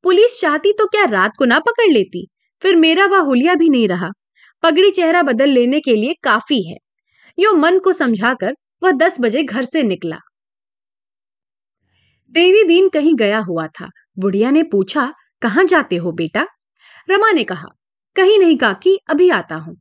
पुलिस 0.04 0.40
चाहती 0.42 0.74
तो 0.74 0.86
क्या 0.86 1.06
रात 1.06 1.32
को 1.40 1.46
ना 1.46 1.60
पकड़ 1.60 1.90
लेती? 1.92 2.28
फिर 2.62 2.76
मेरा 2.76 3.06
वह 3.06 3.20
हुलिया 3.20 3.56
भी 3.56 3.70
नहीं 3.70 3.88
रहा। 3.88 4.10
पगड़ी 4.64 4.92
चेहरा 4.92 5.24
बदल 5.24 5.50
लेने 5.50 5.80
के 5.80 5.96
लिए 5.96 6.16
काफ़ी 6.24 6.64
है। 6.70 6.78
यो 7.38 7.54
मन 7.54 7.80
को 7.80 7.94
समझाकर 7.94 8.54
वह 8.84 8.92
दस 8.92 9.18
बजे 9.22 9.44
घर 9.44 9.66
से 9.66 9.84
निकला। 9.84 10.18
देवी 12.34 12.64
दीन 12.64 12.90
कहीं 12.90 13.16
गया 13.16 13.40
हुआ 13.40 13.68
था। 13.68 13.90
बुढ़िया 14.20 14.52
ने 14.52 14.64
पूछा, 14.64 15.14
कहाँ 15.42 15.64
जाते 15.64 15.96
हो 15.96 16.12
बेटा? 16.12 16.46
रमा 17.10 17.32
ने 17.32 17.44
कहा, 17.44 17.68
कहीं 18.16 18.40
नहीं 18.40 18.58
काकी, 18.58 18.98
अभी 19.10 19.30
आता 19.30 19.56
हूँ। 19.56 19.76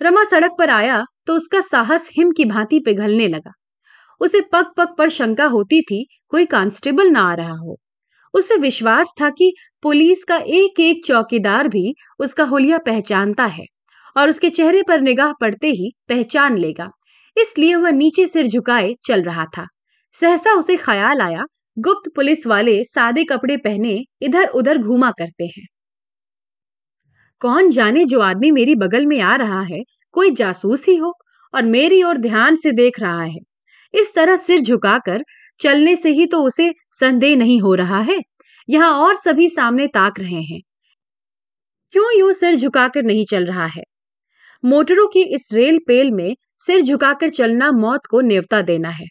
रमा 0.00 0.24
सड़क 0.24 0.56
पर 0.58 0.70
आया 0.70 1.04
तो 1.26 1.34
उसका 1.34 1.60
साहस 1.60 2.10
हिम 2.12 2.30
की 2.32 2.44
भांति 2.44 2.80
पिघलने 2.80 3.28
लगा। 3.28 3.52
उसे 4.20 4.40
पग 4.52 4.72
पग 4.76 4.94
पर 4.98 5.08
शंका 5.08 5.46
होती 5.46 5.80
थी, 5.82 6.06
कोई 6.28 6.44
कांस्टेबल 6.46 7.10
ना 7.10 7.20
आ 7.20 7.34
रहा 7.34 7.56
हो। 7.56 7.78
उसे 8.34 8.56
विश्वास 8.56 9.14
था 9.20 9.30
कि 9.30 9.52
पुलिस 9.82 10.24
का 10.24 10.36
एक 10.36 10.80
एक 10.80 11.04
चौकीदार 11.06 11.68
भी 11.68 11.94
उसका 12.18 12.44
होलिया 12.44 12.78
पहचानता 12.78 13.44
है। 13.46 13.64
और 14.16 14.28
उसके 14.28 14.50
चेहरे 14.50 14.82
पर 14.82 15.00
निगाह 15.00 15.32
पड़ते 15.32 15.70
ही 15.70 15.92
पहचान 16.08 16.58
लेगा। 16.58 16.88
इसलिए 17.36 17.74
वह 17.74 17.90
नीचे 17.90 18.26
सिर 18.26 18.46
झुकाए 18.46 18.94
चल 19.04 19.22
रहा 19.22 19.44
था। 19.44 19.66
सहसा 20.14 20.52
उसे 20.52 20.76
ख्याल 20.76 21.20
आया, 21.20 21.44
गुप्त 21.78 22.10
पुलिस 22.16 22.46
वाले 22.46 22.84
सादे 22.84 23.24
कपड़े 23.24 23.56
पहने 23.56 24.04
इधर 24.22 24.48
उधर 24.48 24.78
घूमा 24.78 25.10
करते 25.10 25.44
हैं। 25.44 25.66
कौन 27.40 27.70
जाने 27.70 28.04
जो 28.04 28.20
आदमी 28.20 28.50
मेरी 28.50 28.74
बगल 28.74 29.06
में 29.06 29.20
आ 29.20 29.36
रहा 29.36 29.60
है, 29.62 29.82
कोई 30.12 30.30
जासूस 30.30 30.88
ही 30.88 30.96
हो 30.96 31.12
और 31.54 31.62
मेरी 31.62 32.02
ओर 32.02 32.16
ध्यान 32.16 32.56
से 32.56 32.72
देख 32.72 33.00
रहा 33.00 33.22
है। 33.22 33.38
इस 33.94 34.14
तरह 34.14 34.36
सिर 34.36 34.60
झुकाकर 34.60 35.22
चलने 35.60 35.96
से 35.96 36.10
ही 36.10 36.26
तो 36.26 36.42
उसे 36.42 36.74
संदेह 36.90 37.36
नहीं 37.36 37.60
हो 37.60 37.74
रहा 37.74 38.00
है। 38.00 38.18
यहाँ 38.68 38.90
और 38.90 39.14
सभी 39.14 39.48
सामने 39.48 39.86
ताक 39.86 40.20
रहे 40.20 40.42
हैं। 40.42 40.60
क्यों 41.92 42.18
यूँ 42.18 42.32
सिर 42.32 42.56
झुकाकर 42.56 43.02
नहीं 43.02 43.24
चल 43.26 43.46
रहा 43.46 43.66
है? 43.66 43.82
मोटरों 44.64 45.06
की 45.06 45.22
इस 45.34 45.48
रेल 45.54 45.78
पेल 45.78 46.10
में 46.10 46.34
सिर 46.58 46.80
झुकाकर 46.82 47.28
चलना 47.28 47.70
मौत 47.72 48.06
को 48.06 48.20
नेवता 48.20 48.60
देना 48.62 48.88
है। 48.88 49.06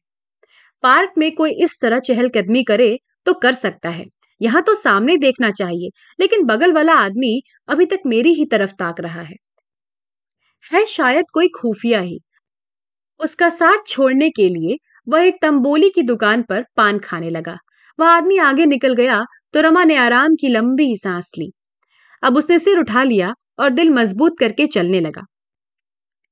पार्क 0.84 1.14
में 1.18 1.32
कोई 1.36 1.52
इस 1.64 1.78
तरह 1.82 2.00
चहलकदमी 2.00 2.64
करे 2.64 2.98
तो 3.26 3.34
कर 3.34 3.54
सकता 3.54 3.90
है। 3.90 4.06
यहाँ 4.42 4.62
तो 4.62 4.74
सामने 4.74 5.16
देखना 5.18 5.50
चाहिए, 5.52 5.90
लेकिन 6.20 6.44
बगल 6.44 6.74
वाला 6.74 6.94
आदमी 6.96 7.42
अभी 7.70 7.86
तक 7.86 8.00
मेरी 8.06 8.34
ही 8.34 8.46
तरफ़ 8.46 8.72
ताक 8.72 9.00
रहा 9.00 9.22
है। 9.22 9.36
है 10.72 10.86
शायद 10.86 11.26
कोई 11.34 11.48
खुफिया 11.52 12.00
ही। 12.00 12.20
उसका 13.20 13.50
साथ 13.50 13.88
छोड़ने 13.88 14.30
के 14.30 14.48
लिए 14.50 14.78
वह 15.08 15.24
एक 15.24 15.36
तंबोली 15.42 15.90
की 15.90 16.02
दुकान 16.04 16.42
पर 16.42 16.64
पान 16.78 17.00
खाने 17.00 17.30
लगा। 17.30 17.58
वह 18.00 18.08
आदमी 18.08 18.38
आगे 18.40 18.66
निकल 18.66 18.94
गया 18.94 19.24
तो 19.54 19.62
रमा 19.62 19.84
ने 19.84 19.96
आराम 19.98 20.36
की 20.36 20.48
लंबी 20.48 20.96
सांस 20.98 21.32
ली। 21.38 21.52
अब 22.24 22.38
उसने 22.38 22.60
सिर 22.60 22.80
उठा 22.80 23.04
लिया 23.04 23.34
और 23.60 23.70
दिल 23.72 23.90
मज़बूत 23.90 24.38
करके 24.40 24.68
चलने 24.68 25.00
लगा। 25.02 25.26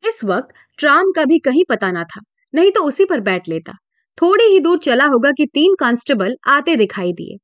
इस 0.06 0.24
वक्त 0.24 0.54
ट्राम 0.78 1.12
का 1.12 1.24
भी 1.26 1.40
कहीं 1.40 1.64
पता 1.70 1.92
ना 1.92 2.04
था, 2.04 2.22
नहीं 2.54 2.72
तो 2.72 2.84
उसी 2.84 3.06
पर 3.06 3.20
बैठ 3.20 3.50
लेता। 3.50 3.74
थोड़ी 4.18 4.44
ही 4.44 4.60
दूर 4.60 4.78
चला 4.78 5.06
होगा 5.06 5.32
कि 5.32 5.46
तीन 5.46 5.76
कांस्टेबल 5.80 6.36
आते 6.48 6.76
दिखाई 6.76 7.12
दिए। 7.14 7.38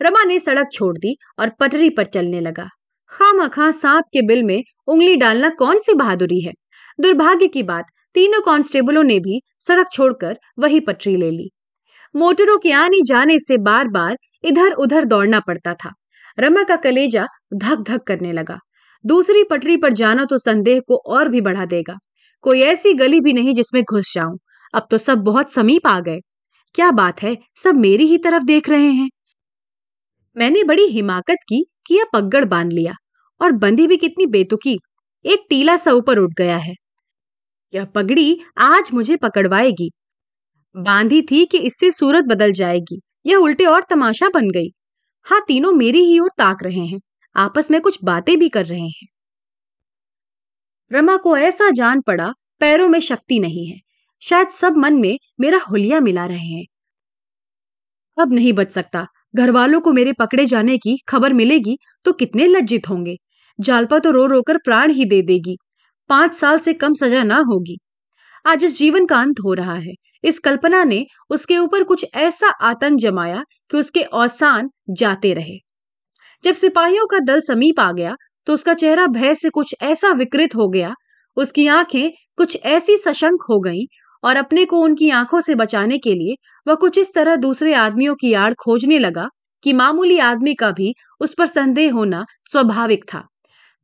रमा 0.00 0.22
ने 0.24 0.38
सड़क 0.38 0.68
छोड़ 0.72 0.96
दी 0.98 1.16
और 1.38 1.50
पटरी 1.60 1.90
पर 1.90 2.06
चलने 2.06 2.40
लगा। 2.40 2.68
खाम 3.12 3.46
खा 3.48 3.70
सांप 3.70 4.04
के 4.12 4.22
बिल 4.22 4.42
में 4.42 4.62
उंगली 4.86 5.16
डालना 5.16 5.48
कौन 5.48 5.78
सी 5.78 5.94
बहादुरी 5.94 6.40
है? 6.40 6.52
दुर्भाग्य 7.00 7.46
की 7.48 7.62
बात, 7.62 7.84
तीनों 8.14 8.40
कांस्टेबलों 8.40 9.02
ने 9.02 9.18
भी 9.18 9.40
सड़क 9.60 9.86
छोड़कर 9.92 10.38
वही 10.58 10.80
पटरी 10.80 11.16
ले 11.16 11.30
ली। 11.30 11.50
मोटरों 12.14 12.58
के 12.58 12.72
आने 12.72 13.00
जाने 13.06 13.38
से 13.38 13.58
बार 13.58 13.88
बार 13.88 14.16
इधर 14.44 14.72
उधर 14.74 15.04
दौड़ना 15.04 15.40
पड़ता 15.40 15.74
था। 15.74 15.92
रमा 16.38 16.62
का 16.62 16.76
कलेजा 16.76 17.26
धक 17.54 17.80
धक 17.80 18.02
करने 18.02 18.32
लगा। 18.32 18.58
दूसरी 19.06 19.44
पटरी 19.44 19.76
पर 19.76 19.92
जाना 19.92 20.24
तो 20.24 20.38
संदेह 20.38 20.80
को 20.80 20.96
और 20.96 21.28
भी 21.28 21.40
बढ़ा 21.40 21.64
देगा। 21.66 21.96
कोई 22.42 22.60
ऐसी 22.60 22.94
गली 22.94 23.20
भी 23.20 23.32
नहीं 23.32 23.54
जिसमें 23.54 23.82
घुस 23.82 24.14
जाऊँ। 24.14 24.38
अब 24.74 24.86
तो 24.90 24.98
सब 24.98 25.18
बहुत 25.18 25.52
समीप 25.52 25.86
आ 25.86 26.00
गए। 26.00 26.20
क्या 26.74 26.90
बात 26.90 27.22
है, 27.22 27.38
सब 27.56 27.74
मेरी 27.74 28.06
ही 28.06 28.18
तरफ़ 28.18 28.42
देख 28.42 28.68
रहे 28.68 28.90
हैं। 28.90 29.08
मैंने 30.36 30.64
बड़ी 30.64 30.84
हिमाकत 30.84 31.36
की 31.48 31.66
कि 31.86 31.94
यह 31.94 32.04
पगड़ 32.12 32.44
बाँध 32.44 32.72
लिया 32.72 32.92
और 33.40 33.52
बंदी 33.52 33.86
भी 33.86 33.96
कितनी 33.96 34.26
बेतुकी, 34.26 34.78
एक 35.24 35.46
टीला 35.50 35.76
सा 35.76 35.92
ऊपर 35.92 36.18
उठ 36.18 36.30
गया 36.38 36.56
है। 36.56 36.74
यह 37.74 37.84
पगड़ी 37.84 38.40
आज 38.58 38.90
मुझे 38.94 39.16
पकड़वाएगी। 39.16 39.90
बांधी 40.76 41.22
थी 41.22 41.46
कि 41.46 41.58
इससे 41.58 41.90
सूरत 41.90 42.24
बदल 42.24 42.52
जाएगी। 42.52 43.00
यह 43.26 43.36
उल्टे 43.36 43.64
और 43.64 43.82
तमाशा 43.90 44.28
बन 44.28 44.50
गई। 44.50 44.68
हाँ 45.22 45.44
तीनों 45.48 45.72
मेरी 45.72 45.98
ही 45.98 46.18
ओर 46.18 46.28
ताक 46.38 46.62
रहे 46.62 46.86
हैं। 46.86 46.98
आपस 47.36 47.70
में 47.70 47.80
कुछ 47.80 47.98
बातें 48.04 48.38
भी 48.38 48.48
कर 48.48 48.66
रहे 48.66 48.80
हैं। 48.80 49.06
रमा 50.92 51.16
को 51.16 51.36
ऐसा 51.36 51.70
जान 51.70 52.00
पड़ा, 52.00 52.34
पैरों 52.60 52.88
में 52.88 53.00
शक्ति 53.00 53.38
नहीं 53.38 53.66
है। 53.66 53.80
शायद 54.22 54.48
सब 54.48 54.76
मन 54.76 54.94
में 54.94 55.18
मेरा 55.40 55.58
हुलिया 55.70 56.00
मिला 56.00 56.24
रहे 56.26 56.46
हैं। 56.46 56.66
अब 58.18 58.32
नहीं 58.32 58.52
बच 58.52 58.70
सकता। 58.70 59.06
घर 59.36 59.50
वालों 59.50 59.80
को 59.80 59.92
मेरे 59.92 60.12
पकड़े 60.12 60.46
जाने 60.46 60.78
की 60.78 60.98
खबर 61.08 61.32
मिलेगी 61.32 61.78
तो 62.04 62.12
कितने 62.12 62.46
लज्जित 62.46 62.88
होंगे। 62.88 63.16
जालपा 63.60 63.98
तो 63.98 64.10
रो 64.10 64.26
रोकर 64.26 64.58
प्राण 64.58 64.90
ही 64.90 65.04
दे 65.04 65.22
देगी। 65.22 65.58
पाँच 66.08 66.34
साल 66.34 66.58
से 66.58 66.74
कम 66.74 66.94
सजा 66.94 67.22
ना 67.22 67.36
होगी। 67.36 67.78
आज 68.46 68.64
इस 68.64 68.78
जीवन 68.78 69.06
का 69.06 69.20
अंत 69.20 69.40
हो 69.44 69.54
रहा 69.54 69.74
है। 69.74 69.92
इस 70.24 70.38
कल्पना 70.38 70.84
ने 70.84 71.06
उसके 71.30 71.58
ऊपर 71.58 71.84
कुछ 71.84 72.06
ऐसा 72.14 72.48
आतंक 72.48 73.00
जमाया 73.00 73.44
कि 73.70 73.76
उसके 73.76 74.02
औसान 74.02 74.70
जाते 74.90 75.34
रहे। 75.34 75.63
जब 76.44 76.54
सिपाहियों 76.54 77.06
का 77.06 77.18
दल 77.22 77.40
समीप 77.40 77.80
आ 77.80 77.90
गया 77.92 78.14
तो 78.46 78.52
उसका 78.52 78.74
चेहरा 78.74 79.06
भय 79.08 79.34
से 79.34 79.50
कुछ 79.50 79.74
ऐसा 79.82 80.10
विकृत 80.12 80.54
हो 80.54 80.68
गया, 80.68 80.94
उसकी 81.36 81.66
आँखें 81.68 82.10
कुछ 82.36 82.56
ऐसी 82.64 82.96
सशंक 82.96 83.42
हो 83.50 83.58
गईं 83.60 83.86
और 84.22 84.36
अपने 84.36 84.64
को 84.64 84.78
उनकी 84.78 85.10
आँखों 85.10 85.40
से 85.40 85.54
बचाने 85.54 85.98
के 85.98 86.12
लिए 86.14 86.36
वह 86.66 86.74
कुछ 86.74 86.98
इस 86.98 87.14
तरह 87.14 87.36
दूसरे 87.36 87.74
आदमियों 87.74 88.14
की 88.14 88.32
आड़ 88.34 88.52
खोजने 88.54 88.98
लगा 88.98 89.28
कि 89.64 89.72
मामूली 89.72 90.18
आदमी 90.20 90.54
का 90.54 90.70
भी 90.70 90.92
उस 91.20 91.34
पर 91.34 91.46
संदेह 91.46 91.92
होना 91.92 92.24
स्वाभाविक 92.44 93.04
था। 93.04 93.22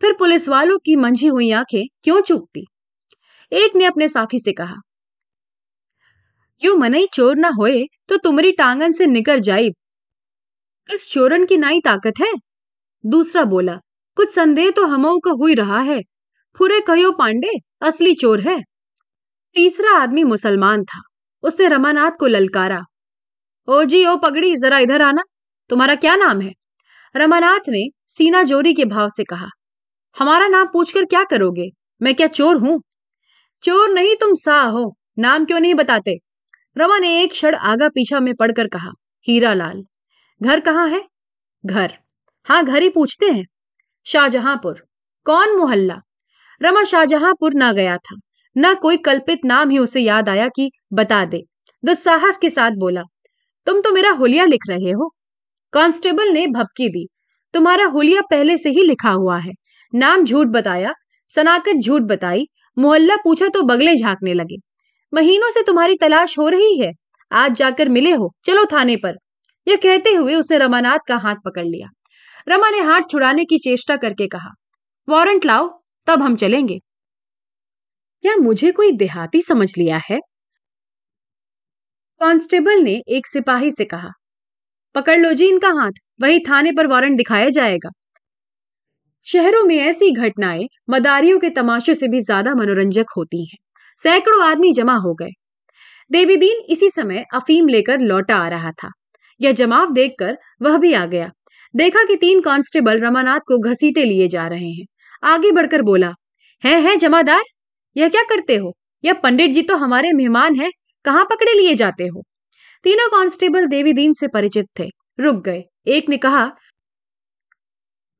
फिर 0.03 0.13
पुलिस 0.13 0.49
वालों 0.49 0.77
की 0.79 0.97
मंझी 0.97 1.27
हुई 1.27 1.51
आँखें 1.53 1.85
क्यों 2.05 2.21
चूकती 2.21 2.67
एक 3.53 3.77
ने 3.77 3.85
अपने 3.85 4.09
साथी 4.09 4.39
से 4.39 4.53
कहा, 4.53 4.75
यू 6.61 6.77
मनई 6.77 7.07
चोर 7.13 7.37
ना 7.37 7.51
होए 7.59 7.85
तो 8.09 8.17
तुम्हारी 8.17 8.53
टांगन 8.53 8.93
से 8.93 9.07
निकल 9.07 9.41
जाइब। 9.41 9.75
इस 10.93 11.11
चोरन 11.11 11.45
की 11.47 11.57
नाई 11.57 11.81
ताकत 11.81 12.15
है? 12.21 12.33
दूसरा 13.07 13.45
बोला, 13.45 13.81
कुछ 14.17 14.31
संदेह 14.31 14.71
तो 14.71 14.87
हमों 14.87 15.19
का 15.19 15.31
हुई 15.31 15.55
रहा 15.55 15.81
है। 15.81 16.01
फुरे 16.57 16.81
कहो 16.81 17.11
पांडे, 17.13 17.53
असली 17.83 18.15
चोर 18.15 18.41
है। 18.41 18.61
तीसरा 19.55 19.91
आदमी 19.91 20.25
मुसलमान 20.25 20.85
था। 20.85 21.01
उसने 21.43 21.69
रमानाथ 21.69 22.11
को 22.11 22.27
ललकारा। 22.27 22.81
ओ 23.69 23.83
जी, 23.85 24.05
ओ 24.07 24.17
पगड़ी, 24.17 24.57
जरा 24.57 24.79
इधर 24.79 25.03
आना। 25.03 25.23
तुम्हारा 25.71 25.95
क्या 25.95 26.17
नाम 26.17 26.41
है? 26.41 26.53
रमानाथ 27.17 27.69
ने 27.69 27.89
सीना 28.07 28.43
जोरी 28.43 28.75
के 28.75 28.85
भाव 28.85 29.09
से 29.09 29.25
कहा, 29.25 29.49
हमारा 30.17 30.49
नाम 30.49 30.67
पूछकर 30.73 31.05
क्या 31.05 31.25
करोगे? 31.25 31.71
मैं 32.03 32.15
क्या 32.15 32.27
चोर 32.27 32.57
हूँ? 32.57 32.81
चोर 33.63 33.89
नहीं, 33.91 34.17
तुम 34.17 34.35
सा 34.35 34.63
हो। 34.63 34.97
नाम 35.19 35.45
क्यों 35.45 35.61
नहीं 35.61 35.75
बताते? 35.75 36.17
रमा 36.77 36.99
ने 36.99 37.23
एक 37.23 37.31
क्षण 37.31 37.55
आगा 37.55 37.89
पीछा 37.89 38.21
में 38.21 38.35
पढ़कर 38.35 38.69
कहा 38.69 38.91
हीरा 39.29 39.55
लाल 39.55 39.85
घर 40.43 40.61
कहाँ 40.61 40.89
है? 40.89 41.03
घर। 41.67 41.93
हाँ 42.47 42.65
घर 42.65 42.83
ही 42.83 42.89
पूछते 42.89 43.27
हैं। 43.27 43.45
शाहजहांपुर। 44.07 44.83
कौन 45.27 45.57
मोहल्ला? 45.57 46.01
रमा 46.63 46.85
शाहजहांपुर 46.85 47.55
ना 47.55 47.73
गया 47.73 47.97
था। 47.97 48.17
ना 48.57 48.75
कोई 48.75 48.97
कल्पित 48.97 49.45
नाम 49.45 49.71
ही 49.71 49.79
उसे 49.79 50.01
याद 50.01 50.29
आया 50.29 50.49
कि 50.49 50.71
बता 50.93 51.25
दे। 51.25 51.43
दुस्साहस 51.85 52.37
के 52.37 52.51
साथ 52.51 52.71
बोला, 52.71 53.03
तुम 53.67 53.81
तो 53.81 53.93
मेरा 53.93 54.11
हुलिया 54.11 54.45
लिख 54.45 54.61
रहे 54.71 54.91
हो। 54.91 55.15
कांस्टेबल 55.73 56.29
ने 56.29 56.47
भपकी 56.47 56.89
दी। 56.89 57.07
तुम्हारा 57.55 57.85
हुलिया 57.85 58.21
पहले 58.21 58.59
से 58.59 58.71
ही 58.71 58.83
लिखा 58.83 59.11
हुआ 59.11 59.39
है। 59.39 59.53
नाम 59.95 60.25
झूठ 60.25 60.47
बताया 60.47 60.93
सनाकत 61.31 61.73
झूठ 61.73 62.03
बताई, 62.03 62.47
मोहल्ला 62.79 63.17
पूछा 63.17 63.49
तो 63.49 63.63
बगले 63.63 63.97
झांकने 63.97 64.35
लगे। 64.35 64.57
महीनों 65.15 65.51
से 65.51 65.63
तुम्हारी 65.63 65.97
तलाश 65.97 66.39
हो 66.39 66.49
रही 66.49 66.79
है। 66.81 66.93
आज 67.33 67.53
जाकर 67.53 67.89
मिले 67.89 68.13
हो। 68.13 68.33
चलो 68.45 68.65
थाने 68.65 68.97
पर। 68.97 69.17
यह 69.71 69.77
कहते 69.77 70.13
हुए 70.13 70.35
उसे 70.35 70.59
रमानाथ 70.59 70.99
का 71.09 71.17
हाथ 71.17 71.37
पकड़ 71.45 71.65
लिया। 71.65 71.89
रमा 72.47 72.71
ने 72.71 72.81
हाथ 72.81 73.03
छुड़ाने 73.11 73.45
की 73.45 73.59
चेष्टा 73.59 73.97
करके 73.97 74.27
कहा, 74.27 74.51
वारंट 75.09 75.45
लाओ, 75.45 75.69
तब 76.07 76.23
हम 76.23 76.37
चलेंगे। 76.37 76.79
क्या 78.25 78.37
मुझे 78.37 78.73
कोई 78.73 78.93
देहाती 78.93 79.41
समझ 79.41 79.73
लिया 79.79 80.01
है? 80.11 80.19
कांस्टेबल 82.21 82.83
ने 82.83 83.03
एक 83.09 83.27
सिपाही 83.27 83.71
से 83.71 83.85
कहा, 83.85 84.11
पकड़ 84.95 85.19
लो 85.19 85.33
जी 85.33 85.49
इनका 85.49 85.69
हाथ, 85.71 85.93
वही 86.23 86.39
थाने 86.41 86.73
पर 86.73 86.87
वारंट 86.87 87.17
दिखाया 87.17 87.49
जाएगा। 87.49 87.91
शहरों 89.27 89.63
में 89.65 89.77
ऐसी 89.77 90.11
घटनाएँ 90.13 90.67
मदारियों 90.91 91.39
के 91.39 91.51
तमाशे 91.51 91.95
से 91.95 92.09
भी 92.09 92.21
ज़्यादा 92.21 92.55
मनोरंजक 92.55 93.13
होती 93.17 93.45
हैं। 93.45 93.59
सैकड़ों 93.99 94.43
आदमी 94.45 94.73
जमा 94.73 94.95
हो 94.97 95.15
गए। 95.15 95.31
देवीदीन 96.11 96.65
इसी 96.69 96.89
समय 96.91 97.25
अफीम 97.35 97.69
लेकर 97.69 98.01
लौटा 98.01 98.37
आ 98.37 98.49
रहा 98.49 98.73
था। 98.73 98.91
यह 99.41 99.53
जमाव 99.53 99.93
देखकर 99.93 100.39
वह 100.63 100.79
भी 100.79 100.93
आ 100.93 101.07
गया। 101.07 101.31
देखा 101.77 102.05
कि 102.05 102.17
तीन 102.17 102.41
कांस्टेबल 102.41 102.99
रमानाथ 102.99 103.41
को 103.41 103.59
घसीटे 103.59 104.05
लिए 104.05 104.29
जा 104.29 104.47
रहे 104.47 104.71
हैं। 104.71 104.87
आगे 105.25 105.53
बढ़कर 105.53 105.83
बोला, 105.83 106.13
है 106.65 106.81
है, 106.81 106.97
जमादार, 106.97 107.43
यह 107.97 108.09
क्या 108.09 108.23
करते 108.23 108.57
हो? 108.57 108.77
यह 109.05 109.13
पंडित 109.13 109.51
जी 109.51 109.63
तो 109.63 109.77
हमारे 109.77 110.13
मेहमान 110.13 110.55
हैं, 110.55 110.71
कहाँ 111.05 111.25
पकड़े 111.25 111.53
लिए 111.53 111.75
जाते 111.75 112.07
हो? 112.07 112.23
तीनों 112.85 113.09
कांस्टेबल 113.09 113.67
देवी 113.67 113.93
दीन 113.93 114.15
से 114.15 114.29
परिचित 114.29 114.67
थे। 114.79 114.89
रुक 115.21 115.45
गए। 115.45 115.63
एक 115.87 116.09
ने 116.09 116.17
कहा, 116.17 116.47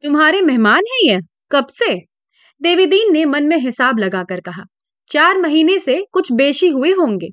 तुम्हारे 0.05 0.43
मेहमान 0.43 0.83
हैं 0.93 1.01
यह 1.05 1.21
कब 1.51 1.67
से? 1.67 1.95
देवीदीन 2.63 3.13
ने 3.13 3.25
मन 3.25 3.45
में 3.45 3.57
हिसाब 3.57 3.99
लगाकर 3.99 4.41
कहा, 4.41 4.63
चार 5.11 5.39
महीने 5.39 5.79
से 5.79 6.05
कुछ 6.13 6.33
बेशी 6.33 6.69
हुए 6.69 6.91
होंगे। 6.91 7.29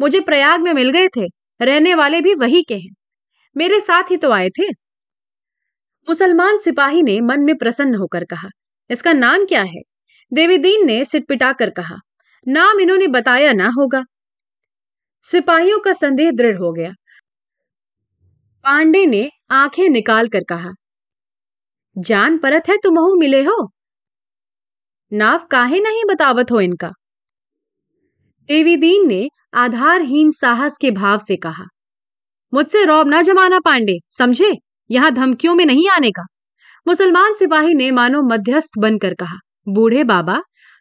मुझे 0.00 0.20
प्रयाग 0.20 0.60
में 0.60 0.72
मिल 0.72 0.90
गए 0.90 1.08
थे। 1.08 1.26
रहने 1.62 1.94
वाले 1.94 2.20
भी 2.20 2.34
वही 2.34 2.62
के 2.62 2.74
हैं। 2.74 2.94
मेरे 3.56 3.80
साथ 3.80 4.10
ही 4.10 4.16
तो 4.16 4.30
आए 4.30 4.48
थे। 4.50 4.68
मुसलमान 6.08 6.58
सिपाही 6.58 7.02
ने 7.02 7.20
मन 7.20 7.40
में 7.40 7.56
प्रसन्न 7.58 7.94
होकर 7.94 8.24
कहा, 8.24 8.48
इसका 8.90 9.12
नाम 9.12 9.44
क्या 9.44 9.62
है? 9.62 9.80
देवीदीन 10.32 10.86
ने 10.86 11.04
सिटपिटा 11.04 11.52
कर 11.52 11.70
कहा, 11.70 11.96
नाम 12.46 12.80
इन्होंने 12.80 13.06
बताया 13.06 13.52
ना 13.52 13.68
होगा। 13.68 14.02
सिपाहियों 15.24 15.78
का 15.80 15.92
संदेह 15.92 16.30
दृढ़ 16.30 16.56
हो 16.56 16.72
गया। 16.72 16.92
पांडे 18.64 19.04
ने 19.06 19.28
आँखें 19.50 19.88
निकाल 19.88 20.28
कर 20.28 20.44
कहा, 20.48 20.70
जान 21.96 22.38
परत 22.38 22.68
है 22.68 22.76
तुमहु 22.76 23.14
मिले 23.16 23.42
हो? 23.42 23.70
नाव 25.12 25.46
काहे 25.50 25.80
नहीं 25.80 26.02
बतावत 26.04 26.50
हो 26.50 26.60
इनका? 26.60 26.92
देवीदीन 28.48 29.06
ने 29.08 29.28
आधारहीन 29.54 30.30
साहस 30.30 30.78
के 30.80 30.90
भाव 30.90 31.18
से 31.18 31.36
कहा 31.36 31.64
मुझसे 32.52 32.84
रौब 32.84 33.08
ना 33.08 33.20
जमाना 33.22 33.58
पांडे, 33.58 33.98
समझे? 34.10 34.52
यहाँ 34.90 35.10
धमकियों 35.10 35.54
में 35.54 35.64
नहीं 35.66 35.88
आने 35.88 36.10
का। 36.10 36.22
मुसलमान 36.86 37.34
सिपाही 37.34 37.74
ने 37.74 37.90
मानो 37.90 38.22
मध्यस्थ 38.22 38.78
बनकर 38.78 39.14
कहा, 39.14 39.36
बूढ़े 39.68 40.04
बाबा, 40.04 40.38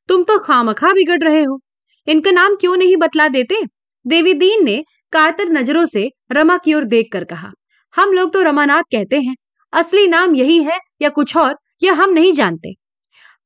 तुम 0.10 0.24
तो 0.24 0.38
खामखा 0.40 0.92
बिगड़ 0.94 1.20
रहे 1.20 1.42
हो। 1.44 1.60
इनका 2.08 2.32
नाम 2.32 2.56
क्यों 2.56 2.76
नहीं 2.78 2.98
बतला 2.98 3.28
देते? 3.28 3.62
देवी 4.06 4.34
दीन 4.34 4.66
ने 4.66 4.84
कातर 5.14 5.50
नज़रों 5.50 5.86
से 5.86 6.08
रमा 6.32 6.58
की 6.58 6.74
ओर 6.74 6.84
देखकर 6.84 7.24
कहा, 7.24 7.52
हम 7.94 8.14
लोग 8.14 8.32
तो 8.34 8.42
रमानाथ 8.42 8.84
कहते 8.92 9.22
हैं। 9.22 9.36
असली 9.74 10.08
नाम 10.08 10.36
यही 10.36 10.62
है 10.64 10.78
या 11.02 11.10
कुछ 11.10 11.36
और, 11.38 11.56
यह 11.84 12.02
हम 12.02 12.14
नहीं 12.14 12.34
जानते। 12.34 12.74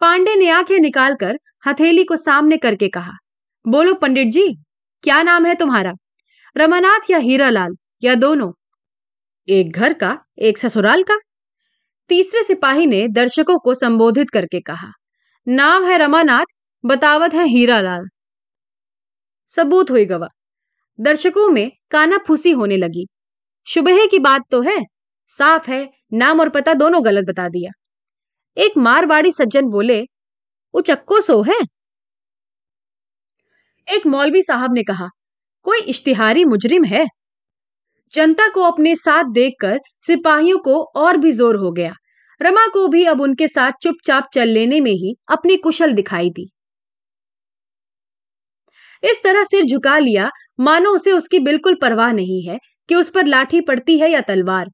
पांडे 0.01 0.35
ने 0.35 0.49
आँखें 0.49 0.79
निकालकर 0.79 1.37
हथेली 1.67 2.03
को 2.03 2.15
सामने 2.15 2.57
करके 2.57 2.87
कहा, 2.87 3.13
बोलो 3.65 3.93
पंडित 3.93 4.27
जी, 4.27 4.47
क्या 5.03 5.21
नाम 5.23 5.45
है 5.45 5.55
तुम्हारा? 5.55 5.93
रमानाथ 6.55 7.09
या 7.11 7.17
हीरालाल? 7.17 7.75
या 8.03 8.15
दोनों? 8.15 8.51
एक 9.47 9.71
घर 9.71 9.93
का, 9.93 10.17
एक 10.39 10.57
ससुराल 10.57 11.03
का? 11.03 11.17
तीसरे 12.09 12.43
सिपाही 12.43 12.85
ने 12.85 13.07
दर्शकों 13.07 13.59
को 13.59 13.73
संबोधित 13.73 14.29
करके 14.29 14.59
कहा 14.61 14.91
नाम 15.47 15.85
है 15.85 15.97
रमानाथ, 15.97 16.45
बतावत 16.85 17.33
है 17.33 17.45
हीरालाल। 17.47 18.07
सबूत 19.47 19.91
हुई 19.91 20.05
गवा 20.05 20.27
दर्शकों 20.99 21.49
में 21.49 21.71
काना 21.91 22.17
फूसी 22.17 22.51
होने 22.51 22.77
लगी। 22.77 23.07
शुबह 23.67 24.05
की 24.05 24.19
बात 24.19 24.41
तो 24.51 24.61
है, 24.61 24.77
साफ़ 25.27 25.71
है, 25.71 25.89
नाम 26.13 26.39
और 26.39 26.49
पता 26.49 26.73
दोनों 26.73 27.05
गलत 27.05 27.25
बता 27.25 27.49
दिया। 27.49 27.71
एक 28.57 28.77
मारवाड़ी 28.77 29.31
सज्जन 29.31 29.69
बोले, 29.69 30.01
वो 30.75 30.81
चक्को 30.81 31.21
सो 31.21 31.41
है? 31.41 31.59
एक 33.87 34.07
मौलवी 34.07 34.41
साहब 34.41 34.73
ने 34.73 34.83
कहा, 34.83 35.07
कोई 35.63 35.79
इश्तिहारी 35.79 36.45
मुजरिम 36.45 36.83
है? 36.83 37.07
जनता 38.13 38.47
को 38.47 38.61
अपने 38.61 38.95
साथ 38.95 39.31
देखकर 39.31 39.79
सिपाहियों 40.01 40.57
को 40.59 40.81
और 40.95 41.17
भी 41.17 41.31
ज़ोर 41.31 41.55
हो 41.55 41.71
गया। 41.71 41.93
रमा 42.41 42.65
को 42.67 42.87
भी 42.87 43.03
अब 43.05 43.21
उनके 43.21 43.47
साथ 43.47 43.71
चुपचाप 43.81 44.27
चल 44.33 44.47
लेने 44.47 44.79
में 44.81 44.91
ही 44.91 45.15
अपनी 45.31 45.57
कुशल 45.57 45.93
दिखाई 45.93 46.29
दी। 46.29 46.49
इस 49.03 49.21
तरह 49.23 49.43
सिर 49.43 49.63
झुका 49.63 49.97
लिया, 49.97 50.29
मानो 50.59 50.89
उसे 50.89 51.11
उसकी 51.11 51.39
बिल्कुल 51.39 51.75
परवाह 51.81 52.11
नहीं 52.11 52.41
है 52.43 52.57
कि 52.89 52.95
उस 52.95 53.09
पर 53.09 53.25
लाठी 53.25 53.61
पड़ती 53.61 53.97
है 53.99 54.09
या 54.11 54.21
तलवार। 54.21 54.69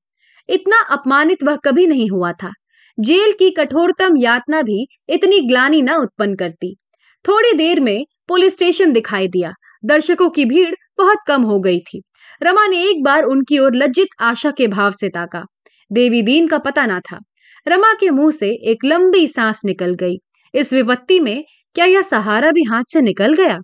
इतना 0.49 0.79
अपमानित 0.91 1.43
वह 1.43 1.55
कभी 1.55 1.87
नहीं 1.87 2.09
हुआ 2.09 2.31
था। 2.33 2.51
जेल 2.97 3.31
की 3.31 3.49
कठोरतम 3.49 4.17
यातना 4.17 4.61
भी 4.61 4.85
इतनी 5.09 5.39
ग्लानी 5.39 5.81
न 5.81 5.93
उत्पन्न 5.93 6.35
करती। 6.35 6.75
थोड़ी 7.25 7.53
देर 7.53 7.79
में 7.79 8.03
पुलिस 8.27 8.53
स्टेशन 8.53 8.93
दिखाई 8.93 9.27
दिया। 9.27 9.53
दर्शकों 9.85 10.29
की 10.29 10.45
भीड़ 10.45 10.73
बहुत 10.97 11.17
कम 11.27 11.41
हो 11.41 11.59
गई 11.59 11.79
थी। 11.79 12.01
रमा 12.41 12.67
ने 12.67 12.83
एक 12.83 13.03
बार 13.03 13.23
उनकी 13.23 13.59
ओर 13.59 13.75
लज्जित 13.75 14.07
आशा 14.19 14.51
के 14.51 14.67
भाव 14.67 14.91
से 14.91 15.09
ताका। 15.09 15.43
देवी 15.91 16.21
दीन 16.21 16.47
का 16.47 16.57
पता 16.57 16.85
ना 16.85 16.99
था। 16.99 17.19
रमा 17.67 17.93
के 17.93 18.09
मुँह 18.09 18.31
से 18.31 18.49
एक 18.49 18.85
लंबी 18.85 19.27
सांस 19.27 19.61
निकल 19.65 19.93
गई। 19.93 20.17
इस 20.53 20.73
विपत्ति 20.73 21.19
में 21.19 21.43
क्या 21.75 21.85
यह 21.85 22.01
सहारा 22.01 22.51
भी 22.51 22.63
हाथ 22.63 22.83
से 22.87 23.01
निकल 23.01 23.33
गया? 23.33 23.59